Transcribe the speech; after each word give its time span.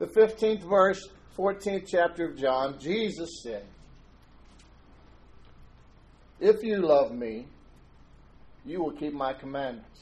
the 0.00 0.06
15th 0.06 0.62
verse, 0.62 1.08
14th 1.36 1.86
chapter 1.86 2.24
of 2.24 2.36
John, 2.36 2.80
Jesus 2.80 3.42
said, 3.42 3.64
If 6.40 6.62
you 6.62 6.78
love 6.78 7.12
me, 7.12 7.46
you 8.64 8.82
will 8.82 8.92
keep 8.92 9.12
my 9.12 9.34
commandments. 9.34 10.00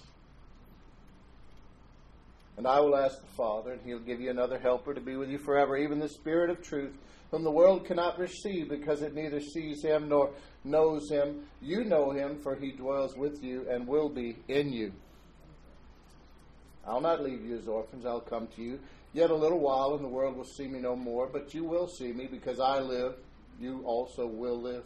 And 2.56 2.66
I 2.66 2.80
will 2.80 2.96
ask 2.96 3.20
the 3.20 3.34
Father, 3.36 3.72
and 3.72 3.80
he'll 3.84 3.98
give 3.98 4.20
you 4.20 4.30
another 4.30 4.58
helper 4.58 4.94
to 4.94 5.00
be 5.00 5.16
with 5.16 5.30
you 5.30 5.38
forever, 5.38 5.76
even 5.76 5.98
the 5.98 6.08
Spirit 6.08 6.50
of 6.50 6.62
truth, 6.62 6.92
whom 7.32 7.42
the 7.42 7.50
world 7.50 7.84
cannot 7.84 8.18
receive 8.18 8.68
because 8.68 9.02
it 9.02 9.14
neither 9.14 9.40
sees 9.40 9.82
him 9.82 10.08
nor 10.08 10.30
knows 10.62 11.10
him. 11.10 11.44
You 11.60 11.84
know 11.84 12.12
him, 12.12 12.38
for 12.40 12.54
he 12.54 12.70
dwells 12.70 13.16
with 13.16 13.42
you 13.42 13.66
and 13.68 13.86
will 13.86 14.08
be 14.08 14.36
in 14.46 14.72
you. 14.72 14.92
I'll 16.86 17.00
not 17.00 17.22
leave 17.22 17.44
you 17.44 17.58
as 17.58 17.68
orphans, 17.68 18.06
I'll 18.06 18.20
come 18.20 18.46
to 18.56 18.62
you. 18.62 18.78
Yet 19.18 19.30
a 19.30 19.34
little 19.34 19.58
while, 19.58 19.94
and 19.96 20.04
the 20.04 20.08
world 20.08 20.36
will 20.36 20.44
see 20.44 20.68
me 20.68 20.78
no 20.78 20.94
more, 20.94 21.26
but 21.26 21.52
you 21.52 21.64
will 21.64 21.88
see 21.88 22.12
me, 22.12 22.28
because 22.30 22.60
I 22.60 22.78
live, 22.78 23.16
you 23.58 23.82
also 23.84 24.28
will 24.28 24.62
live. 24.62 24.84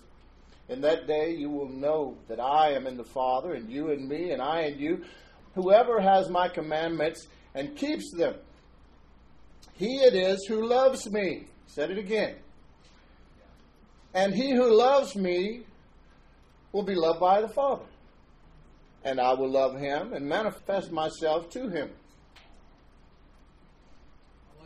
In 0.71 0.81
that 0.81 1.07
day 1.07 1.35
you 1.35 1.51
will 1.51 1.69
know 1.69 2.17
that 2.29 2.41
I 2.41 2.71
am 2.71 2.87
in 2.87 2.97
the 2.97 3.05
Father, 3.05 3.53
and 3.53 3.69
you 3.69 3.91
in 3.91 4.09
me, 4.09 4.31
and 4.31 4.41
I 4.41 4.63
in 4.63 4.79
you. 4.79 5.05
Whoever 5.55 6.01
has 6.01 6.31
my 6.31 6.49
commandments 6.49 7.27
and 7.55 7.77
keeps 7.77 8.11
them, 8.17 8.37
he 9.75 9.97
it 9.97 10.15
is 10.15 10.47
who 10.49 10.67
loves 10.67 11.11
me. 11.11 11.49
Said 11.67 11.91
it 11.91 11.99
again. 11.99 12.37
And 14.15 14.33
he 14.35 14.53
who 14.53 14.75
loves 14.75 15.15
me 15.15 15.67
will 16.73 16.85
be 16.85 16.95
loved 16.95 17.21
by 17.21 17.43
the 17.43 17.49
Father. 17.49 17.85
And 19.05 19.21
I 19.21 19.35
will 19.35 19.51
love 19.51 19.79
him 19.79 20.15
and 20.15 20.27
manifest 20.27 20.91
myself 20.91 21.51
to 21.51 21.69
him. 21.69 21.91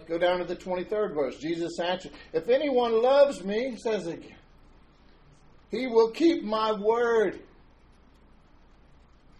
Go 0.09 0.19
down 0.19 0.39
to 0.39 0.45
the 0.45 0.57
23rd 0.57 1.15
verse. 1.15 1.37
Jesus 1.39 1.79
answered, 1.81 2.13
If 2.33 2.49
anyone 2.49 3.03
loves 3.03 3.43
me, 3.43 3.77
says 3.77 4.07
again, 4.07 4.37
he 5.71 5.87
will 5.87 6.11
keep 6.11 6.45
my 6.45 6.73
word. 6.73 7.41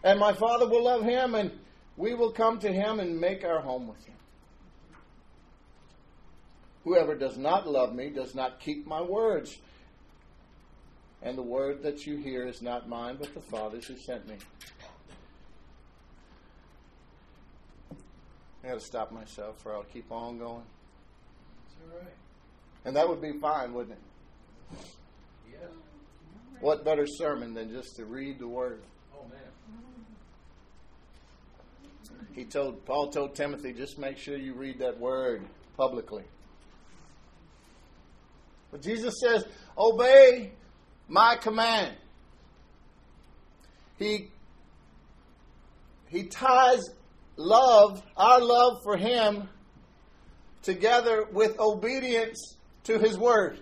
And 0.03 0.19
my 0.19 0.33
Father 0.33 0.67
will 0.67 0.83
love 0.83 1.03
him, 1.03 1.35
and 1.35 1.51
we 1.95 2.13
will 2.13 2.31
come 2.31 2.59
to 2.59 2.71
him 2.71 2.99
and 2.99 3.19
make 3.19 3.43
our 3.43 3.61
home 3.61 3.87
with 3.87 4.03
him. 4.05 4.15
Whoever 6.83 7.15
does 7.15 7.37
not 7.37 7.67
love 7.67 7.93
me 7.93 8.09
does 8.09 8.35
not 8.35 8.59
keep 8.59 8.85
my 8.85 9.01
words. 9.01 9.57
And 11.21 11.37
the 11.37 11.43
word 11.43 11.81
that 11.83 12.05
you 12.05 12.17
hear 12.17 12.45
is 12.45 12.61
not 12.61 12.87
mine, 12.87 13.17
but 13.19 13.33
the 13.33 13.41
Father's 13.41 13.87
who 13.87 13.97
sent 13.97 14.27
me. 14.27 14.35
I 18.67 18.71
got 18.71 18.79
to 18.81 18.85
stop 18.85 19.13
myself, 19.13 19.65
or 19.65 19.75
I'll 19.75 19.83
keep 19.83 20.11
on 20.11 20.39
going. 20.39 20.61
That's 21.63 21.93
all 21.93 21.99
right. 21.99 22.13
And 22.83 22.97
that 22.97 23.07
would 23.07 23.21
be 23.21 23.31
fine, 23.39 23.73
wouldn't 23.73 23.97
it? 23.97 24.77
Yes. 25.49 25.69
What 26.59 26.83
better 26.83 27.07
sermon 27.07 27.53
than 27.53 27.69
just 27.69 27.95
to 27.95 28.03
read 28.03 28.39
the 28.39 28.47
Word? 28.47 28.81
Oh 29.15 29.23
man. 29.29 29.39
He 32.35 32.43
told 32.43 32.85
Paul 32.85 33.09
told 33.09 33.35
Timothy, 33.35 33.71
just 33.71 33.97
make 33.97 34.17
sure 34.17 34.35
you 34.35 34.53
read 34.53 34.79
that 34.79 34.99
Word 34.99 35.45
publicly. 35.77 36.25
But 38.69 38.81
Jesus 38.81 39.13
says, 39.23 39.45
obey 39.77 40.51
my 41.07 41.37
command. 41.37 41.95
He 43.97 44.27
he 46.09 46.23
ties 46.23 46.81
love, 47.37 48.03
our 48.17 48.41
love 48.41 48.79
for 48.83 48.97
him, 48.97 49.47
together 50.63 51.25
with 51.31 51.57
obedience 51.59 52.57
to 52.83 52.99
his 52.99 53.17
word. 53.17 53.59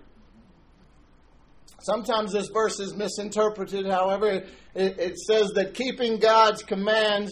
Sometimes 1.81 2.31
this 2.31 2.47
verse 2.47 2.79
is 2.79 2.95
misinterpreted, 2.95 3.85
however, 3.85 4.27
it, 4.73 4.99
it 4.99 5.17
says 5.19 5.51
that 5.51 5.75
keeping 5.75 6.17
God's 6.17 6.63
commands 6.63 7.31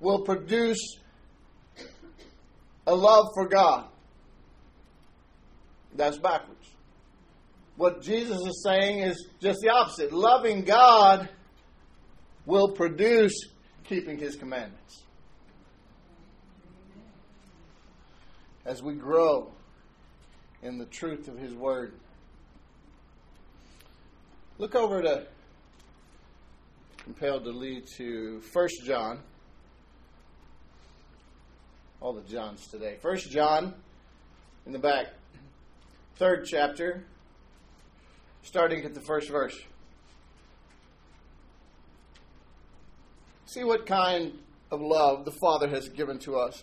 will 0.00 0.22
produce 0.22 0.98
a 2.86 2.94
love 2.94 3.28
for 3.34 3.48
God. 3.48 3.86
That's 5.94 6.18
backwards. 6.18 6.68
What 7.76 8.02
Jesus 8.02 8.38
is 8.38 8.62
saying 8.64 9.00
is 9.00 9.28
just 9.40 9.60
the 9.62 9.70
opposite. 9.70 10.12
Loving 10.12 10.62
God 10.62 11.28
will 12.44 12.72
produce 12.72 13.34
keeping 13.84 14.18
His 14.18 14.36
commandments. 14.36 15.04
As 18.64 18.82
we 18.82 18.94
grow 18.94 19.50
in 20.62 20.78
the 20.78 20.86
truth 20.86 21.26
of 21.28 21.38
His 21.38 21.52
Word. 21.52 21.94
Look 24.58 24.76
over 24.76 25.02
to, 25.02 25.26
compelled 26.98 27.44
to 27.44 27.50
lead 27.50 27.84
to 27.96 28.40
1 28.52 28.68
John. 28.84 29.20
All 32.00 32.12
the 32.12 32.22
Johns 32.22 32.66
today. 32.68 32.98
1 33.02 33.18
John 33.30 33.74
in 34.66 34.72
the 34.72 34.78
back, 34.78 35.06
third 36.16 36.46
chapter, 36.46 37.04
starting 38.42 38.84
at 38.84 38.94
the 38.94 39.00
first 39.00 39.28
verse. 39.28 39.58
See 43.46 43.64
what 43.64 43.86
kind 43.86 44.38
of 44.70 44.80
love 44.80 45.24
the 45.24 45.32
Father 45.32 45.68
has 45.68 45.88
given 45.88 46.18
to 46.20 46.36
us, 46.36 46.62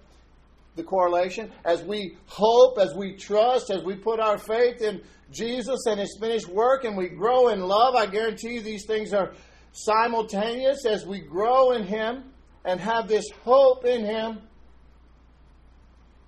The 0.75 0.83
correlation? 0.83 1.51
As 1.65 1.83
we 1.83 2.17
hope, 2.27 2.77
as 2.79 2.93
we 2.95 3.15
trust, 3.15 3.71
as 3.71 3.83
we 3.83 3.95
put 3.95 4.19
our 4.19 4.37
faith 4.37 4.81
in 4.81 5.01
Jesus 5.31 5.85
and 5.85 5.99
His 5.99 6.17
finished 6.19 6.47
work, 6.47 6.85
and 6.85 6.95
we 6.95 7.09
grow 7.09 7.49
in 7.49 7.61
love, 7.61 7.95
I 7.95 8.05
guarantee 8.05 8.55
you 8.55 8.61
these 8.61 8.85
things 8.85 9.13
are 9.13 9.33
simultaneous. 9.73 10.85
As 10.85 11.05
we 11.05 11.19
grow 11.19 11.71
in 11.71 11.83
Him 11.83 12.23
and 12.63 12.79
have 12.79 13.07
this 13.07 13.29
hope 13.43 13.85
in 13.85 14.05
Him, 14.05 14.39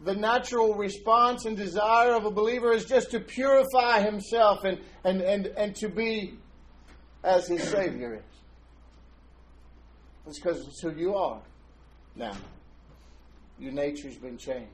the 0.03 0.15
natural 0.15 0.75
response 0.75 1.45
and 1.45 1.55
desire 1.55 2.13
of 2.13 2.25
a 2.25 2.31
believer 2.31 2.73
is 2.73 2.85
just 2.85 3.11
to 3.11 3.19
purify 3.19 4.01
himself 4.01 4.63
and, 4.63 4.79
and, 5.03 5.21
and, 5.21 5.47
and 5.47 5.75
to 5.77 5.87
be 5.87 6.37
as 7.23 7.47
his 7.47 7.63
Savior 7.63 8.15
is. 8.15 8.41
It's 10.27 10.39
because 10.39 10.67
it's 10.67 10.81
who 10.81 10.91
you 10.91 11.15
are 11.15 11.41
now. 12.15 12.35
Your 13.59 13.71
nature's 13.71 14.17
been 14.17 14.37
changed. 14.37 14.69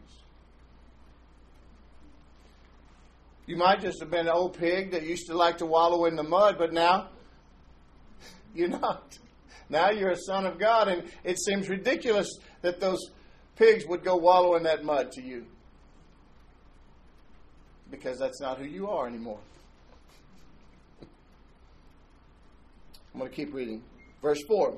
You 3.46 3.58
might 3.58 3.82
just 3.82 4.00
have 4.00 4.12
been 4.12 4.28
an 4.28 4.34
old 4.34 4.58
pig 4.58 4.92
that 4.92 5.04
used 5.04 5.26
to 5.28 5.36
like 5.36 5.58
to 5.58 5.66
wallow 5.66 6.06
in 6.06 6.16
the 6.16 6.24
mud, 6.24 6.58
but 6.60 6.72
now 6.72 7.08
you're 8.54 8.68
not. 8.68 9.18
Now 9.70 9.90
you're 9.90 10.12
a 10.12 10.18
son 10.18 10.46
of 10.46 10.60
God, 10.60 10.88
and 10.88 11.04
it 11.24 11.40
seems 11.40 11.68
ridiculous 11.68 12.28
that 12.62 12.80
those 12.80 13.00
pigs 13.56 13.86
would 13.88 14.04
go 14.04 14.16
wallow 14.18 14.56
in 14.56 14.64
that 14.64 14.84
mud 14.84 15.12
to 15.14 15.22
you. 15.22 15.46
Because 17.92 18.20
that's 18.20 18.40
not 18.40 18.60
who 18.60 18.66
you 18.66 18.88
are 18.88 19.08
anymore. 19.08 19.40
I'm 23.14 23.20
going 23.20 23.32
to 23.32 23.36
keep 23.36 23.54
reading. 23.54 23.82
Verse 24.22 24.44
4. 24.48 24.78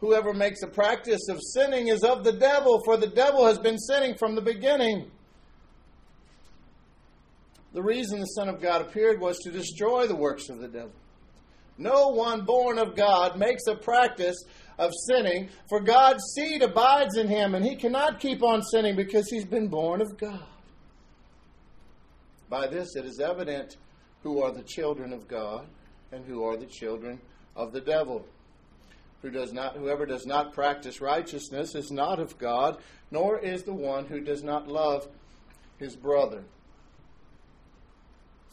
Whoever 0.00 0.32
makes 0.32 0.62
a 0.62 0.66
practice 0.66 1.28
of 1.28 1.38
sinning 1.54 1.88
is 1.88 2.02
of 2.02 2.24
the 2.24 2.32
devil, 2.32 2.80
for 2.84 2.96
the 2.96 3.06
devil 3.06 3.46
has 3.46 3.58
been 3.58 3.78
sinning 3.78 4.14
from 4.14 4.34
the 4.34 4.40
beginning. 4.40 5.10
The 7.72 7.82
reason 7.82 8.18
the 8.18 8.26
Son 8.26 8.48
of 8.48 8.60
God 8.60 8.80
appeared 8.80 9.20
was 9.20 9.38
to 9.40 9.50
destroy 9.50 10.06
the 10.06 10.16
works 10.16 10.48
of 10.48 10.58
the 10.58 10.68
devil. 10.68 10.92
No 11.78 12.08
one 12.08 12.44
born 12.44 12.78
of 12.78 12.96
God 12.96 13.38
makes 13.38 13.66
a 13.66 13.74
practice 13.74 14.36
of 14.78 14.90
sinning, 15.06 15.50
for 15.68 15.80
God's 15.80 16.22
seed 16.34 16.62
abides 16.62 17.16
in 17.16 17.28
him, 17.28 17.54
and 17.54 17.64
he 17.64 17.76
cannot 17.76 18.20
keep 18.20 18.42
on 18.42 18.62
sinning 18.62 18.96
because 18.96 19.28
he's 19.30 19.44
been 19.44 19.68
born 19.68 20.00
of 20.00 20.18
God. 20.18 20.46
By 22.48 22.66
this 22.66 22.96
it 22.96 23.04
is 23.04 23.20
evident 23.20 23.76
who 24.22 24.42
are 24.42 24.50
the 24.50 24.62
children 24.62 25.12
of 25.12 25.28
God 25.28 25.66
and 26.10 26.24
who 26.24 26.42
are 26.44 26.56
the 26.56 26.66
children 26.66 27.20
of 27.54 27.72
the 27.72 27.80
devil. 27.80 28.26
Who 29.22 29.30
does 29.30 29.52
not, 29.52 29.76
whoever 29.76 30.06
does 30.06 30.26
not 30.26 30.54
practice 30.54 31.00
righteousness 31.00 31.74
is 31.74 31.90
not 31.90 32.18
of 32.18 32.38
God, 32.38 32.78
nor 33.10 33.38
is 33.38 33.64
the 33.64 33.74
one 33.74 34.06
who 34.06 34.20
does 34.20 34.42
not 34.42 34.66
love 34.66 35.06
his 35.78 35.94
brother. 35.94 36.42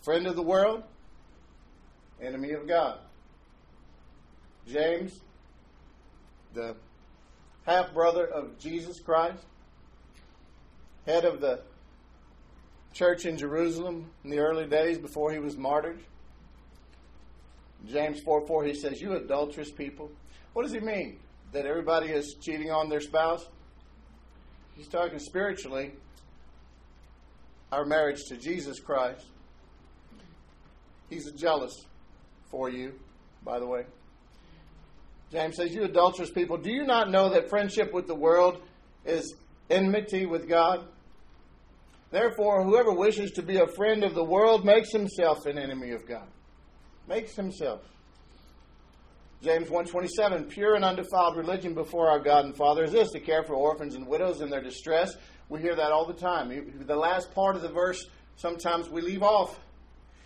Friend 0.04 0.28
of 0.28 0.36
the 0.36 0.44
world, 0.44 0.84
enemy 2.22 2.52
of 2.52 2.68
God. 2.68 3.00
James, 4.68 5.20
the 6.54 6.76
half 7.66 7.94
brother 7.94 8.26
of 8.26 8.58
Jesus 8.60 9.00
Christ, 9.00 9.44
head 11.06 11.24
of 11.24 11.40
the 11.40 11.62
church 12.94 13.26
in 13.26 13.38
Jerusalem 13.38 14.10
in 14.24 14.30
the 14.30 14.40
early 14.40 14.66
days 14.66 14.98
before 14.98 15.32
he 15.32 15.40
was 15.40 15.56
martyred. 15.56 16.00
James 17.86 18.20
4 18.22 18.48
4, 18.48 18.66
he 18.66 18.74
says, 18.74 19.02
You 19.02 19.14
adulterous 19.14 19.72
people. 19.72 20.12
What 20.54 20.64
does 20.64 20.74
he 20.74 20.80
mean? 20.80 21.20
That 21.54 21.66
everybody 21.66 22.08
is 22.08 22.36
cheating 22.42 22.72
on 22.72 22.90
their 22.90 23.00
spouse? 23.00 23.48
He's 24.76 24.88
talking 24.88 25.20
spiritually, 25.20 25.94
our 27.72 27.86
marriage 27.86 28.24
to 28.30 28.38
Jesus 28.38 28.80
Christ. 28.80 29.26
He's 31.10 31.32
jealous 31.32 31.74
for 32.52 32.70
you, 32.70 32.94
by 33.44 33.60
the 33.60 33.66
way. 33.66 33.86
James 35.32 35.56
says, 35.56 35.74
You 35.74 35.84
adulterous 35.84 36.32
people, 36.32 36.58
do 36.58 36.72
you 36.72 36.86
not 36.86 37.10
know 37.10 37.30
that 37.30 37.50
friendship 37.50 37.94
with 37.94 38.08
the 38.08 38.16
world 38.16 38.62
is 39.06 39.36
enmity 39.70 40.26
with 40.26 40.48
God? 40.48 40.88
Therefore, 42.12 42.64
whoever 42.64 42.94
wishes 42.94 43.32
to 43.32 43.42
be 43.42 43.58
a 43.58 43.68
friend 43.68 44.04
of 44.04 44.16
the 44.16 44.24
world 44.24 44.66
makes 44.66 44.92
himself 44.92 45.46
an 45.46 45.58
enemy 45.58 45.92
of 45.92 46.08
God. 46.08 46.28
Makes 47.08 47.36
himself. 47.36 47.82
James 49.42 49.70
127, 49.70 50.46
pure 50.46 50.76
and 50.76 50.84
undefiled 50.84 51.38
religion 51.38 51.74
before 51.74 52.10
our 52.10 52.20
God 52.20 52.46
and 52.46 52.56
Father 52.56 52.84
is 52.84 52.92
this, 52.92 53.12
to 53.12 53.20
care 53.20 53.44
for 53.44 53.54
orphans 53.54 53.96
and 53.96 54.08
widows 54.08 54.42
in 54.42 54.50
their 54.50 54.62
distress. 54.62 55.16
We 55.48 55.62
hear 55.62 55.76
that 55.76 55.92
all 55.92 56.06
the 56.06 56.14
time. 56.14 56.50
The 56.86 56.96
last 56.96 57.34
part 57.34 57.56
of 57.56 57.62
the 57.62 57.70
verse, 57.70 58.04
sometimes 58.36 58.90
we 58.90 59.02
leave 59.02 59.24
off. 59.24 59.60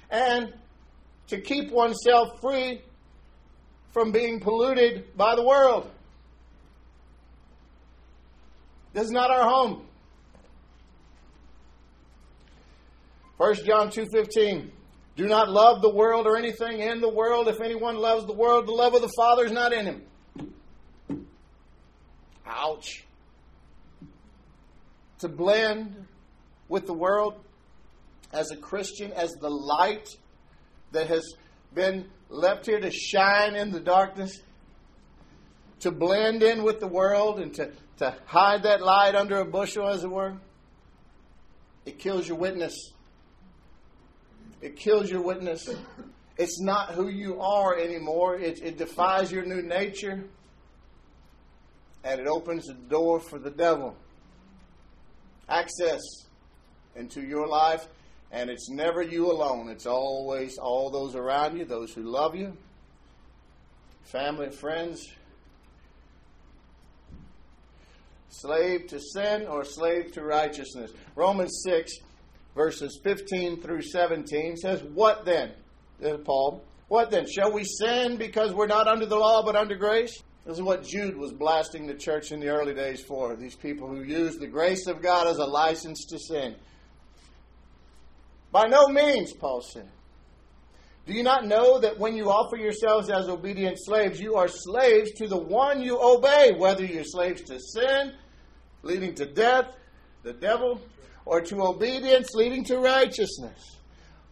And 0.09 0.53
to 1.27 1.39
keep 1.39 1.71
oneself 1.71 2.39
free 2.41 2.81
from 3.91 4.11
being 4.11 4.39
polluted 4.39 5.15
by 5.15 5.35
the 5.35 5.45
world. 5.45 5.91
This 8.93 9.03
is 9.03 9.11
not 9.11 9.29
our 9.29 9.47
home. 9.47 9.85
1 13.37 13.65
John 13.65 13.89
2:15 13.89 14.71
Do 15.15 15.27
not 15.27 15.49
love 15.49 15.81
the 15.81 15.89
world 15.89 16.25
or 16.25 16.37
anything 16.37 16.79
in 16.79 17.01
the 17.01 17.09
world. 17.09 17.47
If 17.47 17.61
anyone 17.61 17.97
loves 17.97 18.25
the 18.25 18.33
world, 18.33 18.67
the 18.67 18.71
love 18.71 18.93
of 18.93 19.01
the 19.01 19.11
Father 19.15 19.45
is 19.45 19.51
not 19.51 19.73
in 19.73 19.85
him. 19.85 20.01
Ouch. 22.45 23.05
To 25.19 25.27
blend 25.27 26.07
with 26.69 26.87
the 26.87 26.93
world 26.93 27.35
as 28.33 28.51
a 28.51 28.57
Christian, 28.57 29.11
as 29.11 29.33
the 29.33 29.49
light 29.49 30.07
that 30.93 31.07
has 31.07 31.33
been 31.73 32.05
left 32.29 32.65
here 32.65 32.79
to 32.79 32.89
shine 32.89 33.55
in 33.55 33.71
the 33.71 33.79
darkness, 33.79 34.39
to 35.81 35.91
blend 35.91 36.43
in 36.43 36.63
with 36.63 36.79
the 36.79 36.87
world 36.87 37.39
and 37.39 37.53
to, 37.55 37.71
to 37.97 38.15
hide 38.25 38.63
that 38.63 38.81
light 38.81 39.15
under 39.15 39.39
a 39.39 39.45
bushel, 39.45 39.87
as 39.87 40.03
it 40.03 40.09
were, 40.09 40.35
it 41.85 41.99
kills 41.99 42.27
your 42.27 42.37
witness. 42.37 42.73
It 44.61 44.75
kills 44.75 45.09
your 45.09 45.21
witness. 45.21 45.69
It's 46.37 46.61
not 46.61 46.91
who 46.91 47.07
you 47.07 47.39
are 47.41 47.77
anymore. 47.77 48.37
It, 48.37 48.61
it 48.63 48.77
defies 48.77 49.31
your 49.31 49.43
new 49.43 49.61
nature. 49.61 50.23
And 52.03 52.19
it 52.19 52.27
opens 52.27 52.67
the 52.67 52.73
door 52.73 53.19
for 53.19 53.39
the 53.39 53.51
devil. 53.51 53.95
Access 55.49 56.01
into 56.95 57.21
your 57.21 57.47
life. 57.47 57.87
And 58.31 58.49
it's 58.49 58.69
never 58.69 59.01
you 59.01 59.31
alone. 59.31 59.69
It's 59.69 59.85
always 59.85 60.57
all 60.57 60.89
those 60.89 61.15
around 61.15 61.57
you, 61.57 61.65
those 61.65 61.93
who 61.93 62.03
love 62.03 62.35
you, 62.35 62.55
family, 64.03 64.49
friends. 64.49 65.05
Slave 68.29 68.87
to 68.87 68.99
sin 68.99 69.45
or 69.47 69.65
slave 69.65 70.13
to 70.13 70.23
righteousness. 70.23 70.91
Romans 71.15 71.61
6 71.65 71.91
verses 72.55 72.99
15 73.03 73.61
through 73.61 73.81
17 73.81 74.57
says, 74.57 74.83
What 74.83 75.25
then? 75.25 75.51
Uh, 76.03 76.17
Paul, 76.17 76.63
what 76.87 77.11
then? 77.11 77.25
Shall 77.27 77.51
we 77.51 77.63
sin 77.63 78.17
because 78.17 78.53
we're 78.53 78.67
not 78.67 78.87
under 78.87 79.05
the 79.05 79.15
law 79.15 79.43
but 79.43 79.55
under 79.55 79.75
grace? 79.75 80.21
This 80.45 80.57
is 80.57 80.63
what 80.63 80.83
Jude 80.83 81.15
was 81.17 81.31
blasting 81.31 81.85
the 81.85 81.93
church 81.93 82.31
in 82.31 82.39
the 82.39 82.49
early 82.49 82.73
days 82.73 83.01
for. 83.01 83.35
These 83.35 83.55
people 83.55 83.87
who 83.87 84.01
use 84.01 84.37
the 84.37 84.47
grace 84.47 84.87
of 84.87 85.01
God 85.01 85.27
as 85.27 85.37
a 85.37 85.45
license 85.45 86.05
to 86.05 86.17
sin. 86.17 86.55
By 88.51 88.67
no 88.67 88.87
means, 88.87 89.33
Paul 89.33 89.61
said. 89.61 89.87
Do 91.05 91.13
you 91.13 91.23
not 91.23 91.45
know 91.45 91.79
that 91.79 91.97
when 91.97 92.15
you 92.15 92.29
offer 92.29 92.57
yourselves 92.57 93.09
as 93.09 93.27
obedient 93.27 93.77
slaves, 93.79 94.19
you 94.19 94.35
are 94.35 94.47
slaves 94.47 95.11
to 95.13 95.27
the 95.27 95.37
one 95.37 95.81
you 95.81 95.99
obey, 96.01 96.51
whether 96.57 96.85
you're 96.85 97.03
slaves 97.03 97.41
to 97.43 97.59
sin, 97.59 98.13
leading 98.83 99.15
to 99.15 99.25
death, 99.25 99.65
the 100.23 100.33
devil, 100.33 100.81
or 101.25 101.41
to 101.41 101.61
obedience 101.61 102.33
leading 102.33 102.63
to 102.65 102.77
righteousness. 102.77 103.77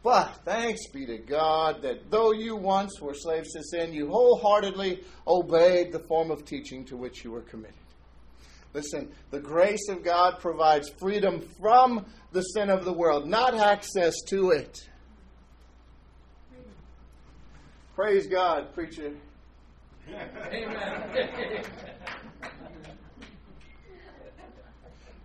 But 0.01 0.39
thanks 0.45 0.87
be 0.87 1.05
to 1.05 1.17
God 1.17 1.81
that 1.81 2.09
though 2.09 2.31
you 2.31 2.55
once 2.55 3.01
were 3.01 3.13
slaves 3.13 3.51
to 3.53 3.63
sin, 3.63 3.93
you 3.93 4.07
wholeheartedly 4.07 5.03
obeyed 5.27 5.91
the 5.91 5.99
form 5.99 6.31
of 6.31 6.45
teaching 6.45 6.85
to 6.85 6.95
which 6.95 7.23
you 7.23 7.31
were 7.31 7.41
committed. 7.41 7.75
Listen, 8.73 9.09
the 9.31 9.39
grace 9.39 9.89
of 9.89 10.03
God 10.03 10.39
provides 10.39 10.89
freedom 10.99 11.41
from 11.59 12.05
the 12.31 12.41
sin 12.41 12.69
of 12.69 12.85
the 12.85 12.93
world, 12.93 13.27
not 13.27 13.55
access 13.55 14.13
to 14.27 14.51
it. 14.51 14.87
Praise 17.95 18.27
God, 18.27 18.73
preacher. 18.73 19.11
Amen. 20.53 21.63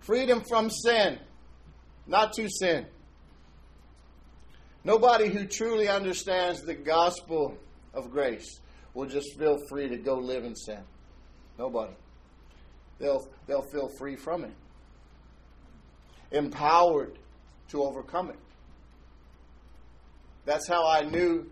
Freedom 0.05 0.43
from 0.47 0.69
sin 0.69 1.17
not 2.05 2.33
to 2.33 2.47
sin. 2.47 2.85
Nobody 4.83 5.29
who 5.29 5.45
truly 5.45 5.87
understands 5.87 6.61
the 6.61 6.75
gospel 6.75 7.57
of 7.91 8.11
grace 8.11 8.59
will 8.93 9.07
just 9.07 9.35
feel 9.39 9.57
free 9.67 9.89
to 9.89 9.97
go 9.97 10.15
live 10.15 10.43
in 10.43 10.55
sin. 10.55 10.81
Nobody. 11.57 11.93
They'll, 12.99 13.27
they'll 13.47 13.65
feel 13.71 13.89
free 13.97 14.15
from 14.15 14.43
it, 14.43 14.53
empowered 16.31 17.17
to 17.69 17.83
overcome 17.83 18.29
it. 18.29 18.39
That's 20.45 20.67
how 20.67 20.87
I 20.87 21.01
knew 21.01 21.49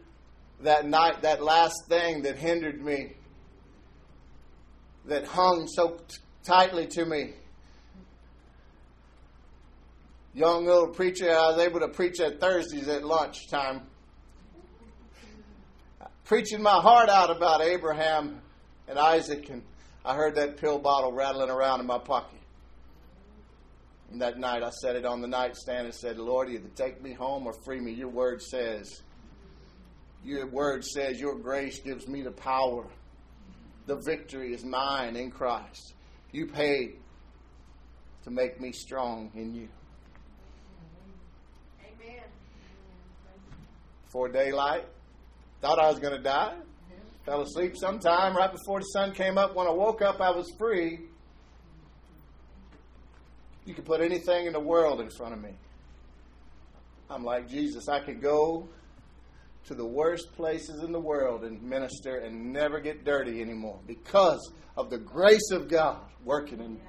that 0.62 0.86
night, 0.86 1.24
that 1.24 1.44
last 1.44 1.88
thing 1.90 2.22
that 2.22 2.38
hindered 2.38 2.86
me, 2.86 3.14
that 5.06 5.26
hung 5.26 5.68
so 5.68 5.98
t- 6.08 6.18
tightly 6.44 6.86
to 6.88 7.06
me 7.06 7.34
young 10.34 10.66
little 10.66 10.88
preacher. 10.88 11.30
I 11.30 11.52
was 11.52 11.60
able 11.60 11.80
to 11.82 11.90
preach 11.90 12.20
at 12.20 12.40
Thursdays 12.40 12.88
at 12.88 13.04
lunchtime. 13.04 13.82
Preaching 16.26 16.62
my 16.62 16.80
heart 16.80 17.10
out 17.10 17.30
about 17.30 17.62
Abraham 17.62 18.42
and 18.88 18.98
Isaac, 18.98 19.50
and 19.50 19.62
I 20.06 20.16
heard 20.16 20.36
that 20.36 20.58
pill 20.58 20.80
bottle 20.80 21.12
rattling 21.12 21.50
around 21.50 21.82
in 21.82 21.86
my 21.86 22.00
pocket. 22.00 22.40
And 24.12 24.22
that 24.22 24.38
night 24.38 24.64
I 24.64 24.70
set 24.70 24.96
it 24.96 25.06
on 25.06 25.22
the 25.22 25.28
nightstand 25.28 25.86
and 25.86 25.94
said, 25.94 26.18
Lord, 26.18 26.50
either 26.50 26.70
take 26.76 27.02
me 27.02 27.14
home 27.14 27.48
or 27.48 27.54
free 27.66 27.80
me. 27.80 27.94
Your 27.94 28.10
word 28.10 28.42
says, 28.42 29.02
your 30.24 30.48
word 30.48 30.86
says, 30.86 31.20
your 31.20 31.36
grace 31.36 31.80
gives 31.80 32.08
me 32.08 32.22
the 32.22 32.32
power. 32.32 32.86
The 33.86 33.98
victory 34.06 34.54
is 34.54 34.64
mine 34.64 35.16
in 35.16 35.32
Christ. 35.32 35.94
You 36.32 36.48
paid 36.48 37.00
to 38.24 38.32
make 38.32 38.62
me 38.62 38.72
strong 38.72 39.32
in 39.36 39.54
you. 39.54 39.68
Before 44.06 44.30
daylight. 44.30 44.86
Thought 45.62 45.80
I 45.80 45.90
was 45.90 46.00
going 46.00 46.16
to 46.16 46.22
die. 46.22 46.56
Fell 47.26 47.42
asleep 47.42 47.76
sometime 47.76 48.36
right 48.36 48.52
before 48.52 48.80
the 48.80 48.86
sun 48.86 49.12
came 49.14 49.38
up. 49.38 49.56
When 49.56 49.66
I 49.66 49.72
woke 49.72 50.02
up, 50.02 50.22
I 50.22 50.30
was 50.30 50.52
free. 50.60 51.00
You 53.66 53.74
could 53.74 53.86
put 53.86 54.02
anything 54.02 54.46
in 54.46 54.54
the 54.54 54.60
world 54.60 55.00
in 55.02 55.10
front 55.10 55.34
of 55.34 55.42
me. 55.42 55.52
I'm 57.10 57.24
like 57.24 57.50
Jesus. 57.50 57.88
I 57.88 58.02
could 58.02 58.22
go 58.22 58.68
to 59.66 59.74
the 59.74 59.86
worst 59.86 60.34
places 60.36 60.84
in 60.84 60.92
the 60.92 61.00
world 61.00 61.44
and 61.44 61.64
minister 61.64 62.18
and 62.18 62.52
never 62.52 62.80
get 62.80 63.06
dirty 63.06 63.42
anymore 63.42 63.80
because 63.88 64.52
of 64.76 64.90
the 64.90 64.98
grace 64.98 65.50
of 65.52 65.70
God 65.70 66.02
working 66.26 66.60
in 66.60 66.76
me. 66.76 66.82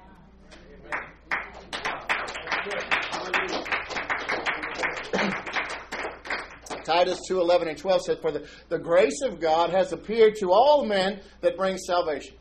Titus 6.85 7.19
2 7.27 7.41
11 7.41 7.67
and 7.67 7.77
12 7.77 8.01
says, 8.03 8.17
For 8.21 8.31
the, 8.31 8.47
the 8.69 8.77
grace 8.77 9.21
of 9.23 9.41
God 9.41 9.71
has 9.71 9.91
appeared 9.91 10.35
to 10.37 10.51
all 10.51 10.85
men 10.85 11.19
that 11.41 11.57
brings 11.57 11.81
salvation. 11.85 12.35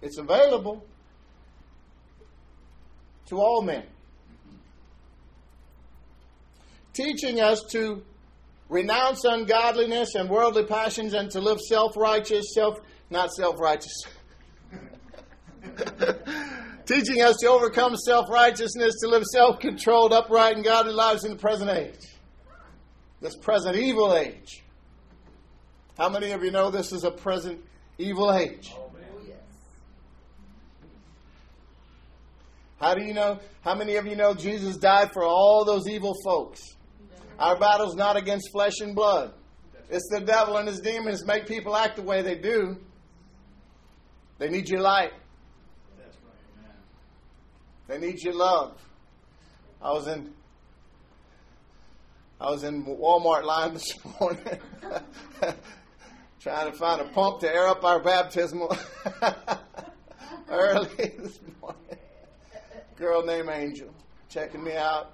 It's 0.00 0.18
available 0.18 0.84
to 3.26 3.36
all 3.36 3.62
men. 3.62 3.84
Teaching 6.94 7.40
us 7.40 7.62
to 7.70 8.02
renounce 8.68 9.24
ungodliness 9.24 10.14
and 10.14 10.28
worldly 10.28 10.64
passions 10.64 11.14
and 11.14 11.30
to 11.30 11.40
live 11.40 11.60
self 11.60 11.96
righteous, 11.96 12.54
self, 12.54 12.78
not 13.10 13.32
self 13.32 13.60
righteous. 13.60 14.02
Teaching 16.86 17.22
us 17.22 17.36
to 17.40 17.48
overcome 17.48 17.96
self 17.96 18.28
righteousness, 18.30 18.94
to 19.02 19.08
live 19.08 19.24
self 19.24 19.60
controlled, 19.60 20.12
upright, 20.12 20.56
and 20.56 20.64
godly 20.64 20.92
lives 20.92 21.24
in 21.24 21.32
the 21.32 21.36
present 21.36 21.70
age. 21.70 22.17
This 23.20 23.36
present 23.36 23.76
evil 23.76 24.14
age. 24.14 24.62
How 25.96 26.08
many 26.08 26.30
of 26.30 26.44
you 26.44 26.50
know 26.50 26.70
this 26.70 26.92
is 26.92 27.04
a 27.04 27.10
present 27.10 27.60
evil 27.98 28.32
age? 28.32 28.72
Oh, 28.72 28.90
oh, 28.94 28.98
how 32.80 32.94
do 32.94 33.04
you 33.04 33.12
know? 33.12 33.40
How 33.62 33.74
many 33.74 33.96
of 33.96 34.06
you 34.06 34.14
know 34.14 34.34
Jesus 34.34 34.76
died 34.76 35.12
for 35.12 35.24
all 35.24 35.64
those 35.64 35.88
evil 35.88 36.14
folks? 36.24 36.62
Our 37.38 37.58
battle's 37.58 37.96
not 37.96 38.16
against 38.16 38.50
flesh 38.52 38.80
and 38.80 38.94
blood. 38.94 39.32
It's 39.90 40.08
the 40.10 40.20
devil 40.20 40.56
and 40.56 40.68
his 40.68 40.80
demons 40.80 41.24
make 41.24 41.46
people 41.46 41.76
act 41.76 41.96
the 41.96 42.02
way 42.02 42.22
they 42.22 42.36
do. 42.36 42.76
They 44.38 44.48
need 44.48 44.68
your 44.68 44.80
light. 44.80 45.12
That's 45.96 46.16
right, 46.16 46.68
man. 47.88 48.00
They 48.00 48.06
need 48.06 48.22
your 48.22 48.34
love. 48.34 48.78
I 49.82 49.92
was 49.92 50.06
in 50.06 50.32
I 52.40 52.50
was 52.50 52.62
in 52.62 52.84
Walmart 52.84 53.44
line 53.44 53.74
this 53.74 53.98
morning 54.20 54.44
trying 56.40 56.70
to 56.70 56.76
find 56.76 57.00
a 57.00 57.04
pump 57.04 57.40
to 57.40 57.52
air 57.52 57.66
up 57.66 57.84
our 57.84 57.98
baptismal 57.98 58.76
early 60.48 60.88
this 60.96 61.40
morning. 61.60 61.98
Girl 62.96 63.24
named 63.24 63.48
Angel 63.48 63.92
checking 64.28 64.62
me 64.62 64.76
out. 64.76 65.12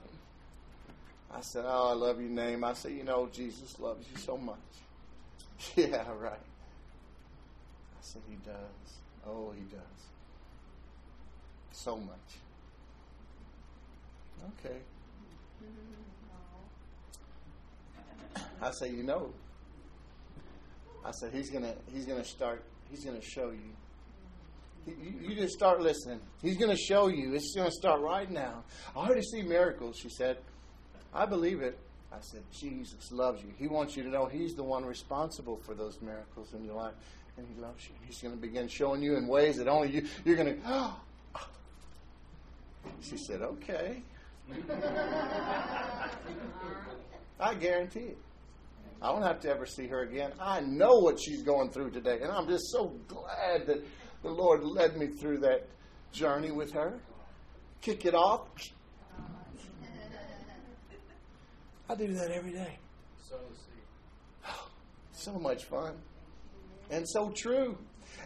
I 1.32 1.40
said, 1.40 1.64
Oh, 1.66 1.90
I 1.90 1.94
love 1.94 2.20
your 2.20 2.30
name. 2.30 2.62
I 2.62 2.74
said, 2.74 2.92
You 2.92 3.04
know, 3.04 3.28
Jesus 3.32 3.78
loves 3.80 4.06
you 4.12 4.18
so 4.20 4.36
much. 4.36 4.58
Yeah, 5.76 6.04
right. 6.20 6.32
I 6.32 8.00
said, 8.02 8.22
He 8.28 8.36
does. 8.44 8.98
Oh, 9.26 9.52
He 9.56 9.62
does. 9.62 9.80
So 11.72 11.96
much. 11.96 12.38
Okay. 14.60 14.76
I 18.60 18.70
say, 18.70 18.90
you 18.90 19.02
know. 19.02 19.32
I 21.04 21.10
said 21.10 21.32
he's 21.32 21.50
gonna 21.50 21.74
he's 21.92 22.06
gonna 22.06 22.24
start 22.24 22.64
he's 22.90 23.04
gonna 23.04 23.20
show 23.20 23.50
you. 23.50 23.74
You, 24.86 25.28
you 25.28 25.34
just 25.34 25.54
start 25.54 25.80
listening. 25.80 26.20
He's 26.42 26.56
going 26.56 26.70
to 26.70 26.76
show 26.76 27.08
you. 27.08 27.34
It's 27.34 27.54
going 27.54 27.68
to 27.68 27.74
start 27.74 28.00
right 28.00 28.30
now. 28.30 28.64
I 28.94 29.00
already 29.00 29.22
see 29.22 29.42
miracles, 29.42 29.96
she 29.96 30.10
said. 30.10 30.38
I 31.12 31.26
believe 31.26 31.62
it. 31.62 31.78
I 32.12 32.18
said, 32.20 32.42
Jesus 32.52 33.10
loves 33.10 33.42
you. 33.42 33.52
He 33.56 33.66
wants 33.66 33.96
you 33.96 34.02
to 34.02 34.08
know 34.08 34.26
He's 34.26 34.54
the 34.54 34.62
one 34.62 34.84
responsible 34.84 35.56
for 35.64 35.74
those 35.74 36.00
miracles 36.00 36.52
in 36.54 36.64
your 36.64 36.74
life. 36.74 36.94
And 37.36 37.46
He 37.52 37.60
loves 37.60 37.88
you. 37.88 37.94
He's 38.06 38.20
going 38.20 38.34
to 38.34 38.40
begin 38.40 38.68
showing 38.68 39.02
you 39.02 39.16
in 39.16 39.26
ways 39.26 39.56
that 39.56 39.68
only 39.68 39.90
you, 39.90 40.06
you're 40.24 40.36
going 40.36 40.56
to, 40.60 40.62
oh. 40.66 41.00
She 43.00 43.16
said, 43.16 43.42
okay. 43.42 44.02
I 47.40 47.54
guarantee 47.54 48.00
it. 48.00 48.18
I 49.02 49.12
don't 49.12 49.22
have 49.22 49.40
to 49.40 49.50
ever 49.50 49.66
see 49.66 49.86
her 49.88 50.02
again. 50.02 50.32
I 50.40 50.60
know 50.60 50.98
what 50.98 51.18
she's 51.20 51.42
going 51.42 51.70
through 51.70 51.90
today. 51.90 52.20
And 52.22 52.30
I'm 52.30 52.48
just 52.48 52.70
so 52.70 52.94
glad 53.06 53.66
that 53.66 53.84
the 54.22 54.30
Lord 54.30 54.64
led 54.64 54.96
me 54.96 55.08
through 55.08 55.38
that 55.38 55.68
journey 56.12 56.50
with 56.50 56.72
her. 56.72 56.98
Kick 57.82 58.06
it 58.06 58.14
off. 58.14 58.48
I 61.88 61.94
do 61.94 62.14
that 62.14 62.30
every 62.30 62.52
day. 62.52 62.78
So 65.12 65.32
much 65.38 65.64
fun. 65.64 65.96
And 66.90 67.06
so 67.08 67.30
true. 67.36 67.76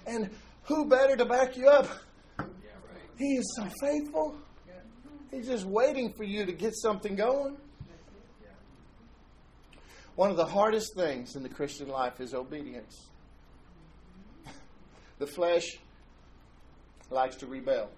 And 0.06 0.30
who 0.62 0.86
better 0.86 1.16
to 1.16 1.24
back 1.24 1.56
you 1.56 1.68
up? 1.68 1.88
Yeah, 2.38 2.44
right. 2.44 3.02
He 3.16 3.36
is 3.36 3.56
so 3.56 3.68
faithful. 3.80 4.36
He's 5.30 5.46
just 5.46 5.64
waiting 5.64 6.12
for 6.16 6.24
you 6.24 6.46
to 6.46 6.52
get 6.52 6.74
something 6.76 7.16
going. 7.16 7.56
One 10.18 10.32
of 10.32 10.36
the 10.36 10.46
hardest 10.46 10.96
things 10.96 11.36
in 11.36 11.44
the 11.44 11.48
Christian 11.48 11.86
life 11.86 12.20
is 12.20 12.34
obedience. 12.34 13.06
The 15.20 15.28
flesh 15.28 15.62
likes 17.08 17.36
to 17.36 17.46
rebel. 17.46 17.88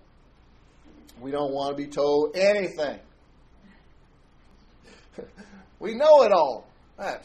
We 1.18 1.30
don't 1.30 1.54
want 1.54 1.74
to 1.74 1.82
be 1.82 1.88
told 1.88 2.36
anything. 2.36 2.98
we 5.78 5.94
know 5.94 6.22
it 6.24 6.32
all. 6.32 6.68
Ah, 6.98 7.20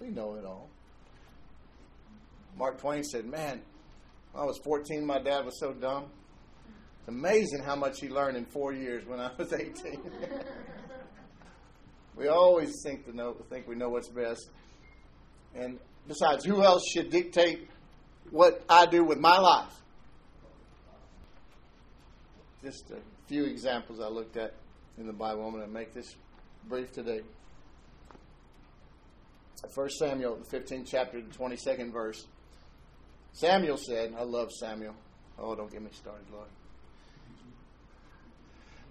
We 0.00 0.08
know 0.08 0.34
it 0.34 0.44
all. 0.44 0.68
Mark 2.58 2.80
Twain 2.80 3.04
said, 3.04 3.24
Man, 3.24 3.62
when 4.32 4.42
I 4.42 4.46
was 4.46 4.58
14, 4.64 5.06
my 5.06 5.20
dad 5.20 5.44
was 5.44 5.60
so 5.60 5.72
dumb. 5.72 6.06
It's 6.98 7.08
amazing 7.08 7.62
how 7.64 7.76
much 7.76 8.00
he 8.00 8.08
learned 8.08 8.36
in 8.36 8.46
four 8.46 8.72
years 8.72 9.06
when 9.06 9.20
I 9.20 9.30
was 9.38 9.52
18. 9.52 9.74
we 12.16 12.28
always 12.28 12.72
think 12.82 13.04
to 13.06 13.16
know, 13.16 13.34
think 13.50 13.66
we 13.66 13.74
know 13.74 13.88
what's 13.88 14.08
best. 14.08 14.48
And 15.54 15.78
besides, 16.06 16.44
who 16.44 16.62
else 16.62 16.82
should 16.92 17.10
dictate 17.10 17.68
what 18.30 18.62
I 18.68 18.86
do 18.86 19.04
with 19.04 19.18
my 19.18 19.38
life? 19.38 19.72
Just 22.62 22.90
a 22.90 22.98
few 23.26 23.44
examples 23.44 24.00
I 24.00 24.08
looked 24.08 24.36
at 24.36 24.54
in 24.98 25.06
the 25.06 25.12
Bible. 25.12 25.44
I'm 25.44 25.52
going 25.52 25.64
to 25.64 25.70
make 25.70 25.92
this 25.92 26.14
brief 26.68 26.92
today. 26.92 27.20
1 29.74 29.90
Samuel, 29.90 30.36
the 30.36 30.58
15th 30.58 30.86
chapter, 30.86 31.20
the 31.20 31.34
22nd 31.34 31.92
verse. 31.92 32.26
Samuel 33.32 33.76
said, 33.76 34.14
I 34.16 34.22
love 34.22 34.52
Samuel. 34.52 34.94
Oh, 35.38 35.54
don't 35.54 35.70
get 35.70 35.82
me 35.82 35.90
started, 35.92 36.24
Lord. 36.32 36.48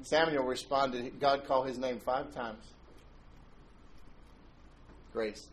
Samuel 0.04 0.44
responded, 0.44 1.20
God 1.20 1.46
called 1.46 1.68
his 1.68 1.78
name 1.78 2.00
five 2.00 2.34
times. 2.34 2.73
Grace. 5.14 5.48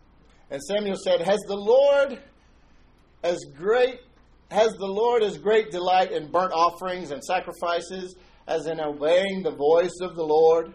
And 0.51 0.61
Samuel 0.63 0.97
said, 0.97 1.21
Has 1.21 1.39
the 1.47 1.57
Lord 1.57 2.19
as 3.23 3.39
great 3.57 4.01
has 4.51 4.73
the 4.73 4.87
Lord 4.87 5.23
as 5.23 5.39
great 5.39 5.71
delight 5.71 6.11
in 6.11 6.29
burnt 6.29 6.53
offerings 6.53 7.13
and 7.13 7.23
sacrifices 7.23 8.17
as 8.49 8.67
in 8.67 8.81
obeying 8.81 9.45
the 9.45 9.53
voice 9.53 9.97
of 10.01 10.17
the 10.17 10.25
Lord? 10.25 10.75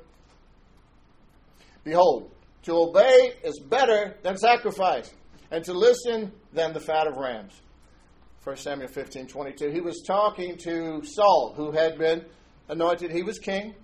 Behold, 1.83 2.31
to 2.63 2.71
obey 2.71 3.33
is 3.43 3.59
better 3.59 4.15
than 4.23 4.37
sacrifice, 4.37 5.13
and 5.51 5.63
to 5.65 5.73
listen 5.73 6.31
than 6.53 6.73
the 6.73 6.79
fat 6.79 7.05
of 7.05 7.17
rams. 7.17 7.61
1 8.43 8.55
Samuel 8.57 8.87
15 8.87 9.27
22. 9.27 9.71
He 9.71 9.81
was 9.81 10.03
talking 10.07 10.57
to 10.63 11.01
Saul, 11.03 11.53
who 11.55 11.71
had 11.71 11.97
been 11.97 12.25
anointed. 12.69 13.11
He 13.11 13.23
was 13.23 13.39
king. 13.39 13.75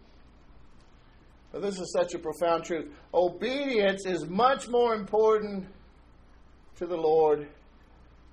But 1.52 1.62
this 1.62 1.80
is 1.80 1.92
such 1.92 2.14
a 2.14 2.20
profound 2.20 2.64
truth. 2.64 2.94
Obedience 3.14 4.06
is 4.06 4.26
much 4.28 4.70
more 4.70 4.94
important 4.96 5.68
to 6.78 6.86
the 6.86 6.96
Lord 6.96 7.48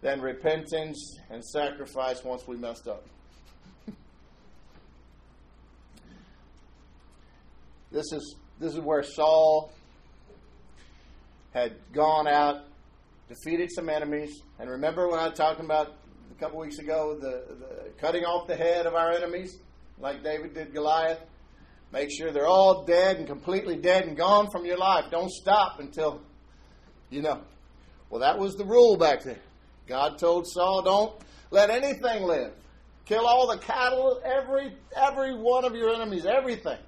than 0.00 0.20
repentance 0.20 1.18
and 1.28 1.44
sacrifice 1.44 2.22
once 2.22 2.46
we 2.46 2.56
messed 2.56 2.86
up. 2.86 3.04
this 7.90 8.12
is 8.12 8.36
this 8.60 8.74
is 8.74 8.80
where 8.80 9.02
Saul 9.02 9.72
had 11.52 11.74
gone 11.92 12.28
out, 12.28 12.66
defeated 13.28 13.70
some 13.72 13.88
enemies, 13.88 14.42
and 14.60 14.70
remember 14.70 15.08
when 15.08 15.18
I 15.18 15.28
was 15.28 15.36
talking 15.36 15.64
about 15.64 15.96
a 16.30 16.34
couple 16.40 16.60
weeks 16.60 16.78
ago 16.78 17.16
the, 17.20 17.54
the 17.54 17.90
cutting 17.98 18.24
off 18.24 18.46
the 18.46 18.54
head 18.56 18.86
of 18.86 18.94
our 18.94 19.10
enemies, 19.10 19.58
like 19.98 20.22
David 20.22 20.54
did 20.54 20.72
Goliath. 20.72 21.18
Make 21.92 22.10
sure 22.10 22.32
they're 22.32 22.46
all 22.46 22.84
dead 22.84 23.16
and 23.16 23.26
completely 23.26 23.76
dead 23.76 24.06
and 24.06 24.16
gone 24.16 24.50
from 24.50 24.66
your 24.66 24.76
life. 24.76 25.06
Don't 25.10 25.30
stop 25.30 25.80
until 25.80 26.20
you 27.10 27.22
know. 27.22 27.40
Well, 28.10 28.20
that 28.20 28.38
was 28.38 28.56
the 28.56 28.64
rule 28.64 28.96
back 28.96 29.22
then. 29.22 29.38
God 29.86 30.18
told 30.18 30.46
Saul, 30.46 30.82
"Don't 30.82 31.20
let 31.50 31.70
anything 31.70 32.24
live. 32.24 32.52
Kill 33.06 33.26
all 33.26 33.46
the 33.46 33.58
cattle, 33.58 34.20
every 34.22 34.76
every 34.94 35.34
one 35.34 35.64
of 35.64 35.74
your 35.74 35.94
enemies, 35.94 36.26
everything." 36.26 36.78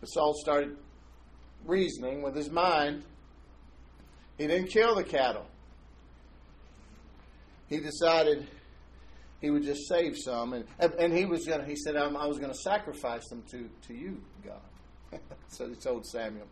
But 0.00 0.06
Saul 0.06 0.34
started 0.34 0.76
reasoning 1.64 2.22
with 2.22 2.36
his 2.36 2.50
mind. 2.50 3.04
He 4.36 4.46
didn't 4.46 4.68
kill 4.68 4.94
the 4.94 5.04
cattle. 5.04 5.46
He 7.68 7.80
decided 7.80 8.46
he 9.40 9.50
would 9.50 9.62
just 9.62 9.88
save 9.88 10.16
some, 10.16 10.52
and 10.52 10.64
and 10.98 11.12
he 11.12 11.24
was 11.24 11.46
gonna. 11.46 11.64
He 11.64 11.76
said, 11.76 11.96
"I 11.96 12.26
was 12.26 12.38
going 12.38 12.52
to 12.52 12.58
sacrifice 12.58 13.28
them 13.28 13.42
to 13.50 13.68
to 13.86 13.94
you, 13.94 14.20
God." 14.44 15.20
so 15.48 15.68
he 15.68 15.74
told 15.74 16.06
Samuel. 16.06 16.46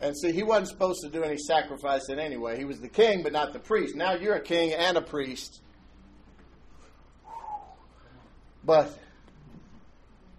And 0.00 0.16
see, 0.16 0.30
he 0.30 0.44
wasn't 0.44 0.68
supposed 0.68 1.00
to 1.02 1.10
do 1.10 1.24
any 1.24 1.36
sacrificing 1.36 2.20
anyway. 2.20 2.56
He 2.56 2.64
was 2.64 2.80
the 2.80 2.88
king, 2.88 3.22
but 3.22 3.32
not 3.32 3.52
the 3.52 3.58
priest. 3.58 3.96
Now 3.96 4.14
you're 4.14 4.36
a 4.36 4.40
king 4.40 4.72
and 4.72 4.96
a 4.96 5.02
priest. 5.02 5.60
But, 8.64 8.96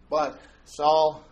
but 0.10 0.40
Saul 0.64 1.24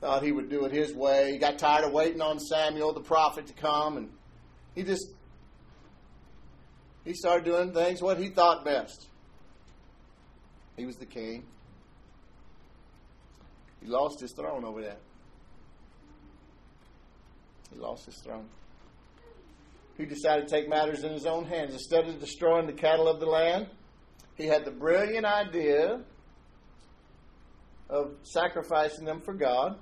thought 0.00 0.22
he 0.22 0.32
would 0.32 0.48
do 0.48 0.64
it 0.64 0.72
his 0.72 0.94
way. 0.94 1.32
He 1.32 1.38
got 1.38 1.58
tired 1.58 1.84
of 1.84 1.92
waiting 1.92 2.22
on 2.22 2.38
Samuel, 2.38 2.94
the 2.94 3.00
prophet, 3.00 3.46
to 3.48 3.52
come, 3.52 3.98
and 3.98 4.10
he 4.74 4.82
just 4.82 5.08
he 7.06 7.14
started 7.14 7.44
doing 7.44 7.72
things 7.72 8.02
what 8.02 8.18
he 8.18 8.28
thought 8.28 8.64
best. 8.64 9.06
He 10.76 10.84
was 10.84 10.96
the 10.96 11.06
king. 11.06 11.44
He 13.80 13.86
lost 13.86 14.20
his 14.20 14.32
throne 14.32 14.64
over 14.64 14.82
that. 14.82 14.98
He 17.72 17.78
lost 17.78 18.06
his 18.06 18.16
throne. 18.16 18.46
He 19.96 20.04
decided 20.04 20.48
to 20.48 20.54
take 20.54 20.68
matters 20.68 21.04
in 21.04 21.12
his 21.12 21.26
own 21.26 21.46
hands. 21.46 21.72
Instead 21.72 22.08
of 22.08 22.18
destroying 22.18 22.66
the 22.66 22.72
cattle 22.72 23.08
of 23.08 23.20
the 23.20 23.26
land, 23.26 23.68
he 24.34 24.46
had 24.46 24.64
the 24.64 24.72
brilliant 24.72 25.24
idea 25.24 26.00
of 27.88 28.14
sacrificing 28.24 29.04
them 29.04 29.20
for 29.20 29.32
God. 29.32 29.78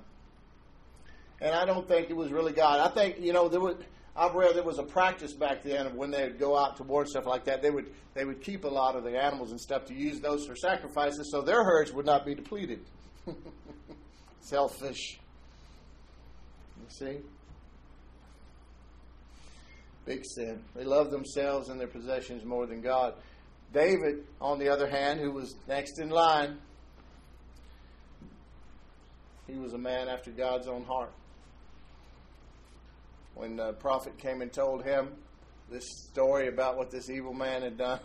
And 1.41 1.55
I 1.55 1.65
don't 1.65 1.87
think 1.87 2.11
it 2.11 2.15
was 2.15 2.31
really 2.31 2.53
God. 2.53 2.79
I 2.79 2.93
think, 2.93 3.19
you 3.19 3.33
know, 3.33 3.49
there 3.49 3.59
was 3.59 3.75
I've 4.17 4.33
read 4.33 4.55
there 4.55 4.63
was 4.63 4.79
a 4.79 4.83
practice 4.83 5.33
back 5.33 5.63
then 5.63 5.87
of 5.87 5.95
when 5.95 6.09
they 6.09 6.23
would 6.23 6.39
go 6.39 6.57
out 6.57 6.77
to 6.77 6.83
war 6.83 7.01
and 7.01 7.09
stuff 7.09 7.25
like 7.25 7.43
that, 7.45 7.61
they 7.61 7.69
would 7.69 7.91
they 8.13 8.23
would 8.23 8.41
keep 8.41 8.63
a 8.63 8.69
lot 8.69 8.95
of 8.95 9.03
the 9.03 9.17
animals 9.17 9.51
and 9.51 9.59
stuff 9.59 9.85
to 9.85 9.93
use 9.93 10.21
those 10.21 10.45
for 10.45 10.55
sacrifices 10.55 11.29
so 11.31 11.41
their 11.41 11.63
herds 11.65 11.91
would 11.91 12.05
not 12.05 12.25
be 12.25 12.33
depleted. 12.33 12.79
Selfish. 14.39 15.19
You 16.77 16.85
see? 16.89 17.17
Big 20.05 20.23
sin. 20.23 20.61
They 20.75 20.85
love 20.85 21.11
themselves 21.11 21.67
and 21.67 21.79
their 21.79 21.87
possessions 21.87 22.45
more 22.45 22.67
than 22.67 22.79
God. 22.79 23.15
David, 23.73 24.23
on 24.39 24.59
the 24.59 24.69
other 24.69 24.87
hand, 24.87 25.19
who 25.19 25.31
was 25.31 25.55
next 25.67 25.99
in 25.99 26.09
line, 26.09 26.59
he 29.47 29.57
was 29.57 29.73
a 29.73 29.77
man 29.77 30.07
after 30.07 30.31
God's 30.31 30.67
own 30.67 30.85
heart. 30.85 31.11
When 33.35 33.57
the 33.57 33.73
prophet 33.73 34.17
came 34.17 34.41
and 34.41 34.51
told 34.51 34.83
him 34.83 35.09
this 35.69 35.85
story 36.09 36.47
about 36.47 36.77
what 36.77 36.89
this 36.89 37.09
evil 37.09 37.33
man 37.33 37.61
had 37.61 37.77
done, 37.77 37.99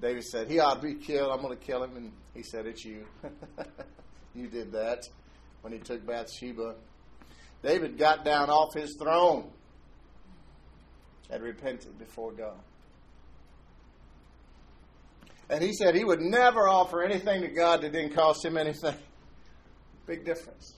David 0.00 0.24
said, 0.24 0.48
He 0.48 0.58
ought 0.58 0.82
to 0.82 0.86
be 0.86 0.94
killed. 0.94 1.30
I'm 1.32 1.40
going 1.40 1.56
to 1.56 1.64
kill 1.64 1.82
him. 1.82 1.96
And 1.96 2.12
he 2.34 2.42
said, 2.42 2.66
It's 2.66 2.84
you. 2.84 3.06
you 4.34 4.48
did 4.48 4.72
that 4.72 5.04
when 5.62 5.72
he 5.72 5.78
took 5.78 6.06
Bathsheba. 6.06 6.74
David 7.62 7.96
got 7.96 8.24
down 8.24 8.50
off 8.50 8.74
his 8.74 8.94
throne 9.00 9.50
had 11.30 11.42
repented 11.42 11.98
before 11.98 12.32
God. 12.32 12.58
And 15.48 15.62
he 15.62 15.72
said 15.72 15.94
he 15.94 16.04
would 16.04 16.20
never 16.20 16.68
offer 16.68 17.02
anything 17.02 17.42
to 17.42 17.48
God 17.48 17.82
that 17.82 17.92
didn't 17.92 18.14
cost 18.14 18.44
him 18.44 18.56
anything. 18.56 18.94
Big 20.06 20.24
difference. 20.24 20.75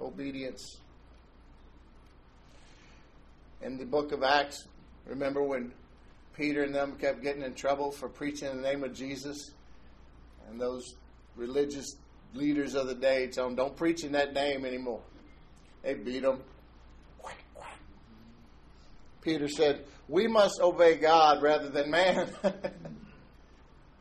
Obedience. 0.00 0.78
In 3.62 3.76
the 3.76 3.84
book 3.84 4.12
of 4.12 4.22
Acts, 4.22 4.66
remember 5.06 5.42
when 5.42 5.72
Peter 6.34 6.62
and 6.62 6.74
them 6.74 6.96
kept 6.98 7.22
getting 7.22 7.42
in 7.42 7.54
trouble 7.54 7.90
for 7.90 8.08
preaching 8.08 8.48
in 8.48 8.56
the 8.56 8.62
name 8.62 8.82
of 8.82 8.94
Jesus? 8.94 9.50
And 10.48 10.60
those 10.60 10.94
religious 11.36 11.96
leaders 12.34 12.74
of 12.74 12.86
the 12.86 12.94
day 12.94 13.26
told 13.28 13.50
them, 13.50 13.56
don't 13.56 13.76
preach 13.76 14.04
in 14.04 14.12
that 14.12 14.32
name 14.32 14.64
anymore. 14.64 15.02
They 15.82 15.94
beat 15.94 16.22
them, 16.22 16.42
Peter 19.22 19.48
said, 19.48 19.84
We 20.08 20.26
must 20.26 20.60
obey 20.60 20.96
God 20.96 21.42
rather 21.42 21.68
than 21.68 21.90
man. 21.90 22.30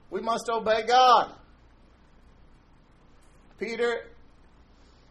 we 0.09 0.21
must 0.21 0.49
obey 0.49 0.83
God. 0.87 1.31
Peter 3.59 4.08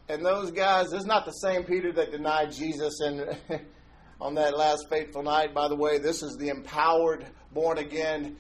and 0.09 0.25
those 0.25 0.51
guys, 0.51 0.93
is 0.93 1.05
not 1.05 1.25
the 1.25 1.33
same 1.33 1.65
Peter 1.65 1.93
that 1.93 2.11
denied 2.11 2.53
Jesus 2.53 3.01
on 4.21 4.35
that 4.35 4.57
last 4.57 4.89
fateful 4.89 5.23
night. 5.23 5.55
By 5.55 5.69
the 5.69 5.77
way, 5.77 5.99
this 5.99 6.23
is 6.23 6.37
the 6.37 6.49
empowered, 6.49 7.27
born 7.53 7.79
again 7.79 8.37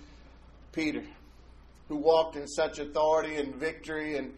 Peter 0.73 1.03
who 1.89 1.97
walked 1.97 2.37
in 2.37 2.47
such 2.47 2.79
authority 2.79 3.37
and 3.37 3.55
victory 3.55 4.17
and, 4.17 4.35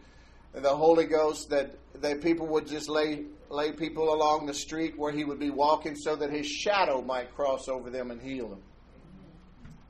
and 0.55 0.65
the 0.65 0.75
Holy 0.75 1.05
Ghost 1.05 1.51
that, 1.51 1.77
that 2.01 2.23
people 2.23 2.47
would 2.47 2.67
just 2.67 2.89
lay 2.89 3.25
lay 3.51 3.73
people 3.73 4.15
along 4.15 4.47
the 4.47 4.55
street 4.55 4.97
where 4.97 5.13
he 5.13 5.25
would 5.25 5.41
be 5.41 5.51
walking 5.51 5.97
so 5.97 6.15
that 6.17 6.31
his 6.31 6.47
shadow 6.47 7.03
might 7.03 7.35
cross 7.35 7.69
over 7.69 7.91
them 7.91 8.11
and 8.11 8.23
heal 8.23 8.49
them. 8.49 8.63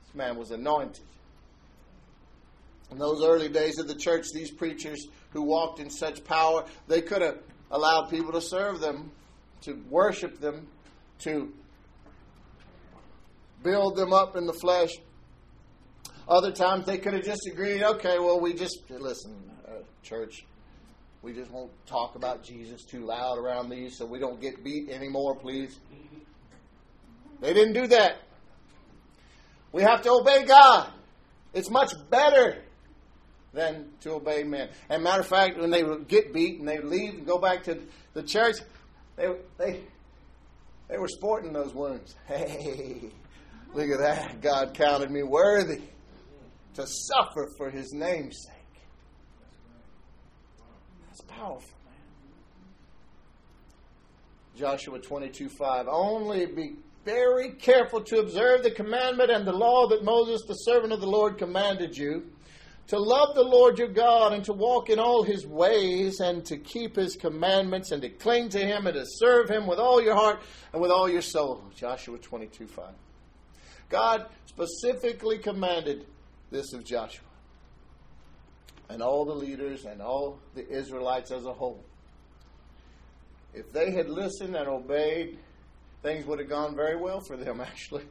This 0.03 0.15
man 0.15 0.35
was 0.35 0.49
anointed. 0.51 1.05
In 2.91 2.97
those 2.97 3.23
early 3.23 3.47
days 3.47 3.79
of 3.79 3.87
the 3.87 3.95
church, 3.95 4.27
these 4.33 4.51
preachers 4.51 5.07
who 5.31 5.41
walked 5.41 5.79
in 5.79 5.89
such 5.89 6.23
power, 6.25 6.65
they 6.87 7.01
could 7.01 7.21
have 7.21 7.37
allowed 7.71 8.09
people 8.09 8.33
to 8.33 8.41
serve 8.41 8.81
them, 8.81 9.11
to 9.61 9.81
worship 9.89 10.41
them, 10.41 10.67
to 11.19 11.53
build 13.63 13.95
them 13.95 14.11
up 14.11 14.35
in 14.35 14.45
the 14.45 14.53
flesh. 14.53 14.91
Other 16.27 16.51
times 16.51 16.85
they 16.85 16.97
could 16.97 17.13
have 17.13 17.23
just 17.23 17.47
agreed, 17.47 17.81
okay, 17.81 18.19
well, 18.19 18.39
we 18.39 18.53
just, 18.53 18.79
listen, 18.89 19.33
uh, 19.67 19.83
church, 20.03 20.45
we 21.21 21.33
just 21.33 21.49
won't 21.49 21.71
talk 21.85 22.15
about 22.15 22.43
Jesus 22.43 22.83
too 22.83 23.05
loud 23.05 23.37
around 23.37 23.69
these 23.69 23.97
so 23.97 24.05
we 24.05 24.19
don't 24.19 24.41
get 24.41 24.63
beat 24.63 24.89
anymore, 24.89 25.35
please. 25.35 25.79
They 27.39 27.53
didn't 27.53 27.73
do 27.73 27.87
that. 27.87 28.17
We 29.71 29.83
have 29.83 30.01
to 30.01 30.11
obey 30.11 30.43
God. 30.43 30.89
It's 31.53 31.69
much 31.69 31.93
better 32.09 32.63
than 33.53 33.89
to 34.01 34.13
obey 34.13 34.43
men. 34.43 34.69
And 34.89 35.03
matter 35.03 35.21
of 35.21 35.27
fact, 35.27 35.57
when 35.59 35.69
they 35.69 35.83
would 35.83 36.07
get 36.07 36.33
beat 36.33 36.59
and 36.59 36.67
they 36.67 36.77
would 36.77 36.89
leave 36.89 37.13
and 37.15 37.25
go 37.25 37.37
back 37.37 37.63
to 37.63 37.79
the 38.13 38.23
church, 38.23 38.57
they 39.15 39.27
they 39.57 39.81
they 40.87 40.97
were 40.97 41.07
sporting 41.07 41.53
those 41.53 41.73
wounds. 41.73 42.15
Hey, 42.27 43.11
look 43.73 43.89
at 43.89 43.99
that! 43.99 44.41
God 44.41 44.73
counted 44.73 45.11
me 45.11 45.23
worthy 45.23 45.81
to 46.75 46.87
suffer 46.87 47.49
for 47.57 47.69
His 47.69 47.93
name's 47.93 48.37
sake 48.45 48.81
That's 51.07 51.21
powerful, 51.21 51.77
man. 51.85 51.95
Joshua 54.57 54.99
22 54.99 55.49
5. 55.49 55.87
Only 55.89 56.45
be 56.45 56.75
very 57.03 57.51
careful 57.53 58.01
to 58.03 58.19
observe 58.19 58.63
the 58.63 58.71
commandment 58.71 59.31
and 59.31 59.45
the 59.45 59.51
law 59.51 59.87
that 59.87 60.03
Moses, 60.03 60.43
the 60.47 60.53
servant 60.53 60.93
of 60.93 61.01
the 61.01 61.07
Lord, 61.07 61.37
commanded 61.37 61.97
you 61.97 62.31
to 62.87 62.99
love 62.99 63.35
the 63.35 63.43
Lord 63.43 63.77
your 63.77 63.87
God 63.87 64.33
and 64.33 64.43
to 64.45 64.53
walk 64.53 64.89
in 64.89 64.99
all 64.99 65.23
his 65.23 65.45
ways 65.45 66.19
and 66.19 66.45
to 66.45 66.57
keep 66.57 66.95
his 66.95 67.15
commandments 67.15 67.91
and 67.91 68.01
to 68.01 68.09
cling 68.09 68.49
to 68.49 68.59
him 68.59 68.87
and 68.87 68.95
to 68.95 69.05
serve 69.05 69.49
him 69.49 69.67
with 69.67 69.79
all 69.79 70.01
your 70.01 70.15
heart 70.15 70.41
and 70.73 70.81
with 70.81 70.91
all 70.91 71.09
your 71.09 71.21
soul. 71.21 71.63
Joshua 71.75 72.17
22 72.17 72.67
5. 72.67 72.85
God 73.89 74.25
specifically 74.45 75.37
commanded 75.37 76.05
this 76.49 76.73
of 76.73 76.83
Joshua 76.83 77.25
and 78.89 79.01
all 79.01 79.23
the 79.23 79.35
leaders 79.35 79.85
and 79.85 80.01
all 80.01 80.39
the 80.53 80.67
Israelites 80.69 81.31
as 81.31 81.45
a 81.45 81.53
whole. 81.53 81.83
If 83.53 83.71
they 83.71 83.91
had 83.91 84.09
listened 84.09 84.55
and 84.55 84.67
obeyed, 84.67 85.37
things 86.03 86.25
would 86.25 86.39
have 86.39 86.49
gone 86.49 86.75
very 86.75 86.97
well 86.97 87.21
for 87.21 87.37
them, 87.37 87.61
actually. 87.61 88.03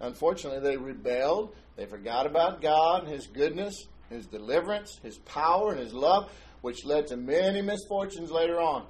Unfortunately, 0.00 0.60
they 0.60 0.76
rebelled. 0.76 1.54
They 1.76 1.86
forgot 1.86 2.26
about 2.26 2.60
God 2.60 3.04
and 3.04 3.12
His 3.12 3.26
goodness, 3.26 3.86
His 4.10 4.26
deliverance, 4.26 4.98
His 5.02 5.18
power, 5.18 5.72
and 5.72 5.80
His 5.80 5.92
love, 5.92 6.30
which 6.60 6.84
led 6.84 7.06
to 7.08 7.16
many 7.16 7.62
misfortunes 7.62 8.30
later 8.30 8.60
on. 8.60 8.86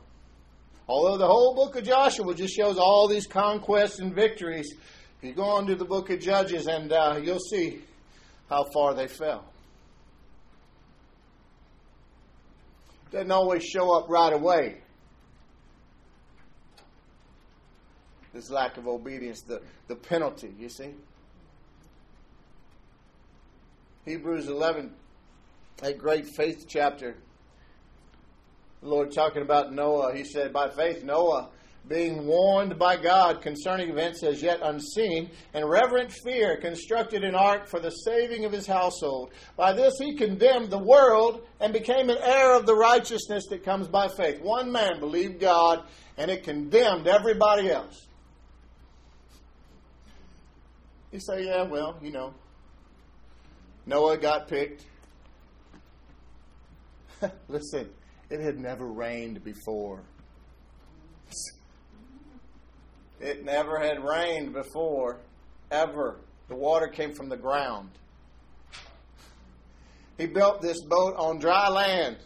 Although 0.89 1.19
the 1.19 1.27
whole 1.27 1.55
book 1.55 1.77
of 1.77 1.85
Joshua 1.85 2.35
just 2.35 2.55
shows 2.55 2.79
all 2.79 3.09
these 3.09 3.27
conquests 3.27 3.99
and 3.99 4.15
victories, 4.15 4.73
if 5.19 5.29
you 5.29 5.33
go 5.33 5.45
on 5.45 5.67
to 5.67 5.75
the 5.75 5.85
book 5.85 6.11
of 6.11 6.21
Judges 6.21 6.67
and 6.67 6.93
uh, 6.93 7.21
you'll 7.23 7.41
see 7.41 7.81
how 8.49 8.65
far 8.73 8.95
they 8.95 9.09
fell. 9.09 9.45
doesn't 13.11 13.31
always 13.31 13.65
show 13.65 13.97
up 13.97 14.09
right 14.09 14.33
away. 14.33 14.83
This 18.37 18.51
lack 18.51 18.77
of 18.77 18.87
obedience, 18.87 19.41
the, 19.41 19.63
the 19.89 19.97
penalty, 19.97 20.55
you 20.59 20.69
see? 20.69 20.91
Hebrews 24.05 24.47
11 24.47 24.93
a 25.83 25.93
great 25.93 26.27
faith 26.27 26.67
chapter. 26.69 27.17
The 28.83 28.89
Lord 28.89 29.13
talking 29.13 29.43
about 29.43 29.73
Noah, 29.73 30.15
he 30.15 30.25
said, 30.25 30.53
By 30.53 30.71
faith, 30.71 31.05
Noah, 31.05 31.51
being 31.89 32.27
warned 32.27 32.79
by 32.79 32.97
God 32.97 33.43
concerning 33.43 33.91
events 33.91 34.23
as 34.23 34.43
yet 34.43 34.61
unseen, 34.63 35.31
and 35.55 35.69
reverent 35.69 36.13
fear 36.25 36.57
constructed 36.57 37.25
an 37.25 37.35
ark 37.35 37.67
for 37.69 37.79
the 37.79 37.91
saving 37.91 38.45
of 38.45 38.53
his 38.53 38.67
household. 38.67 39.31
By 39.57 39.73
this 39.73 39.95
he 39.99 40.17
condemned 40.17 40.71
the 40.71 40.79
world 40.79 41.47
and 41.61 41.73
became 41.73 42.11
an 42.11 42.19
heir 42.21 42.55
of 42.55 42.67
the 42.67 42.75
righteousness 42.75 43.47
that 43.51 43.65
comes 43.65 43.87
by 43.87 44.09
faith. 44.09 44.41
One 44.41 44.73
man 44.73 44.99
believed 44.99 45.41
God, 45.41 45.85
and 46.17 46.31
it 46.31 46.43
condemned 46.43 47.07
everybody 47.07 47.71
else. 47.71 48.07
You 51.17 51.21
say, 51.21 51.47
yeah, 51.47 51.63
well, 51.63 51.97
you 52.03 52.13
know, 52.13 52.35
Noah 53.87 54.19
got 54.19 54.49
picked. 54.49 54.85
Listen, 57.49 57.89
it 58.29 58.39
had 58.39 58.59
never 58.59 58.87
rained 58.87 59.43
before. 59.43 60.03
It 63.19 63.47
never 63.47 63.79
had 63.79 64.05
rained 64.05 64.53
before, 64.53 65.21
ever. 65.71 66.21
The 66.49 66.55
water 66.55 66.87
came 66.87 67.15
from 67.15 67.31
the 67.31 67.39
ground. 67.39 67.89
He 70.19 70.27
built 70.27 70.61
this 70.61 70.83
boat 70.83 71.15
on 71.17 71.39
dry 71.39 71.71
land. 71.71 72.19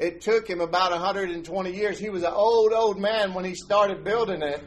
It 0.00 0.20
took 0.20 0.50
him 0.50 0.60
about 0.60 0.90
120 0.90 1.72
years. 1.72 1.96
He 1.96 2.10
was 2.10 2.24
an 2.24 2.32
old, 2.32 2.72
old 2.72 2.98
man 2.98 3.34
when 3.34 3.44
he 3.44 3.54
started 3.54 4.02
building 4.02 4.42
it. 4.42 4.64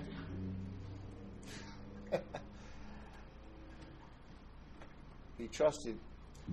He 5.42 5.48
trusted 5.48 5.98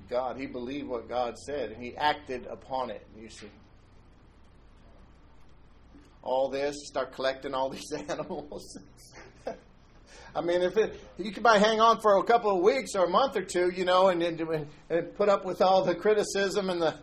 God. 0.08 0.38
He 0.38 0.46
believed 0.46 0.88
what 0.88 1.08
God 1.08 1.36
said, 1.38 1.70
and 1.70 1.82
he 1.82 1.96
acted 1.96 2.46
upon 2.46 2.90
it, 2.90 3.06
you 3.20 3.28
see 3.28 3.50
all 6.22 6.48
this, 6.48 6.76
start 6.86 7.12
collecting 7.12 7.54
all 7.54 7.68
these 7.70 7.92
animals. 8.08 8.78
I 10.34 10.40
mean, 10.42 10.62
if 10.62 10.76
it, 10.76 11.00
you 11.16 11.32
could 11.32 11.42
buy 11.42 11.58
hang 11.58 11.80
on 11.80 12.00
for 12.00 12.18
a 12.18 12.22
couple 12.22 12.54
of 12.54 12.62
weeks 12.62 12.94
or 12.94 13.06
a 13.06 13.08
month 13.08 13.36
or 13.36 13.42
two, 13.42 13.70
you 13.70 13.84
know, 13.84 14.08
and, 14.08 14.22
and, 14.22 14.66
and 14.90 15.14
put 15.16 15.28
up 15.28 15.44
with 15.44 15.62
all 15.62 15.84
the 15.84 15.94
criticism 15.94 16.70
and 16.70 16.82
the 16.82 16.94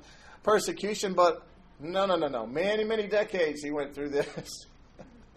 persecution, 0.43 1.13
but 1.13 1.45
no, 1.79 2.05
no, 2.05 2.15
no, 2.15 2.27
no. 2.27 2.45
Many, 2.45 2.83
many 2.83 3.07
decades 3.07 3.61
he 3.63 3.71
went 3.71 3.93
through 3.93 4.09
this. 4.09 4.27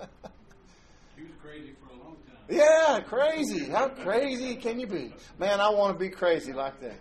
he 1.17 1.23
was 1.23 1.33
crazy 1.43 1.75
for 1.83 1.95
a 1.95 1.99
long 1.99 2.17
time. 2.27 2.37
Yeah, 2.49 3.01
crazy. 3.01 3.69
How 3.69 3.89
crazy 3.89 4.57
can 4.57 4.81
you 4.81 4.87
be? 4.87 5.13
Man, 5.39 5.61
I 5.61 5.69
want 5.69 5.93
to 5.93 5.99
be 5.99 6.09
crazy 6.09 6.53
like 6.53 6.81
that. 6.81 6.97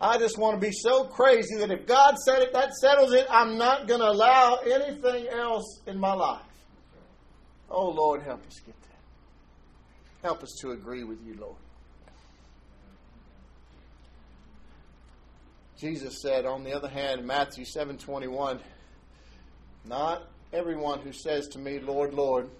I 0.00 0.18
just 0.18 0.38
want 0.38 0.60
to 0.60 0.66
be 0.66 0.72
so 0.72 1.04
crazy 1.04 1.56
that 1.58 1.70
if 1.70 1.86
God 1.86 2.16
said 2.18 2.42
it, 2.42 2.52
that 2.52 2.74
settles 2.74 3.12
it. 3.12 3.26
I'm 3.30 3.56
not 3.58 3.86
going 3.86 4.00
to 4.00 4.08
allow 4.08 4.56
anything 4.56 5.28
else 5.28 5.80
in 5.86 5.98
my 5.98 6.12
life. 6.12 6.42
Oh, 7.70 7.90
Lord, 7.90 8.22
help 8.22 8.46
us 8.46 8.60
get 8.64 8.74
that. 8.82 10.26
Help 10.26 10.42
us 10.42 10.56
to 10.60 10.72
agree 10.72 11.04
with 11.04 11.22
you, 11.24 11.34
Lord. 11.38 11.56
Jesus 15.78 16.20
said, 16.20 16.44
on 16.44 16.62
the 16.62 16.74
other 16.74 16.88
hand, 16.88 17.26
Matthew 17.26 17.64
7:21, 17.64 18.60
not 19.86 20.28
everyone 20.52 21.00
who 21.00 21.12
says 21.12 21.48
to 21.48 21.58
me, 21.58 21.78
Lord, 21.78 22.12
Lord, 22.12 22.50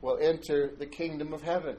will 0.00 0.18
enter 0.20 0.72
the 0.78 0.86
kingdom 0.86 1.32
of 1.32 1.42
heaven 1.42 1.76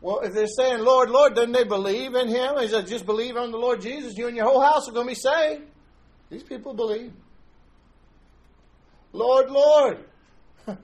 Well, 0.00 0.20
if 0.20 0.32
they're 0.32 0.46
saying, 0.46 0.78
Lord, 0.80 1.10
Lord, 1.10 1.34
doesn't 1.34 1.52
they 1.52 1.64
believe 1.64 2.14
in 2.14 2.28
Him? 2.28 2.56
He 2.58 2.68
said, 2.68 2.86
just 2.86 3.04
believe 3.04 3.36
on 3.36 3.50
the 3.50 3.58
Lord 3.58 3.80
Jesus. 3.80 4.16
You 4.16 4.28
and 4.28 4.36
your 4.36 4.46
whole 4.46 4.60
house 4.60 4.88
are 4.88 4.92
going 4.92 5.06
to 5.06 5.10
be 5.10 5.16
saved. 5.16 5.62
These 6.30 6.44
people 6.44 6.72
believe. 6.72 7.12
Lord, 9.12 9.50
Lord. 9.50 10.04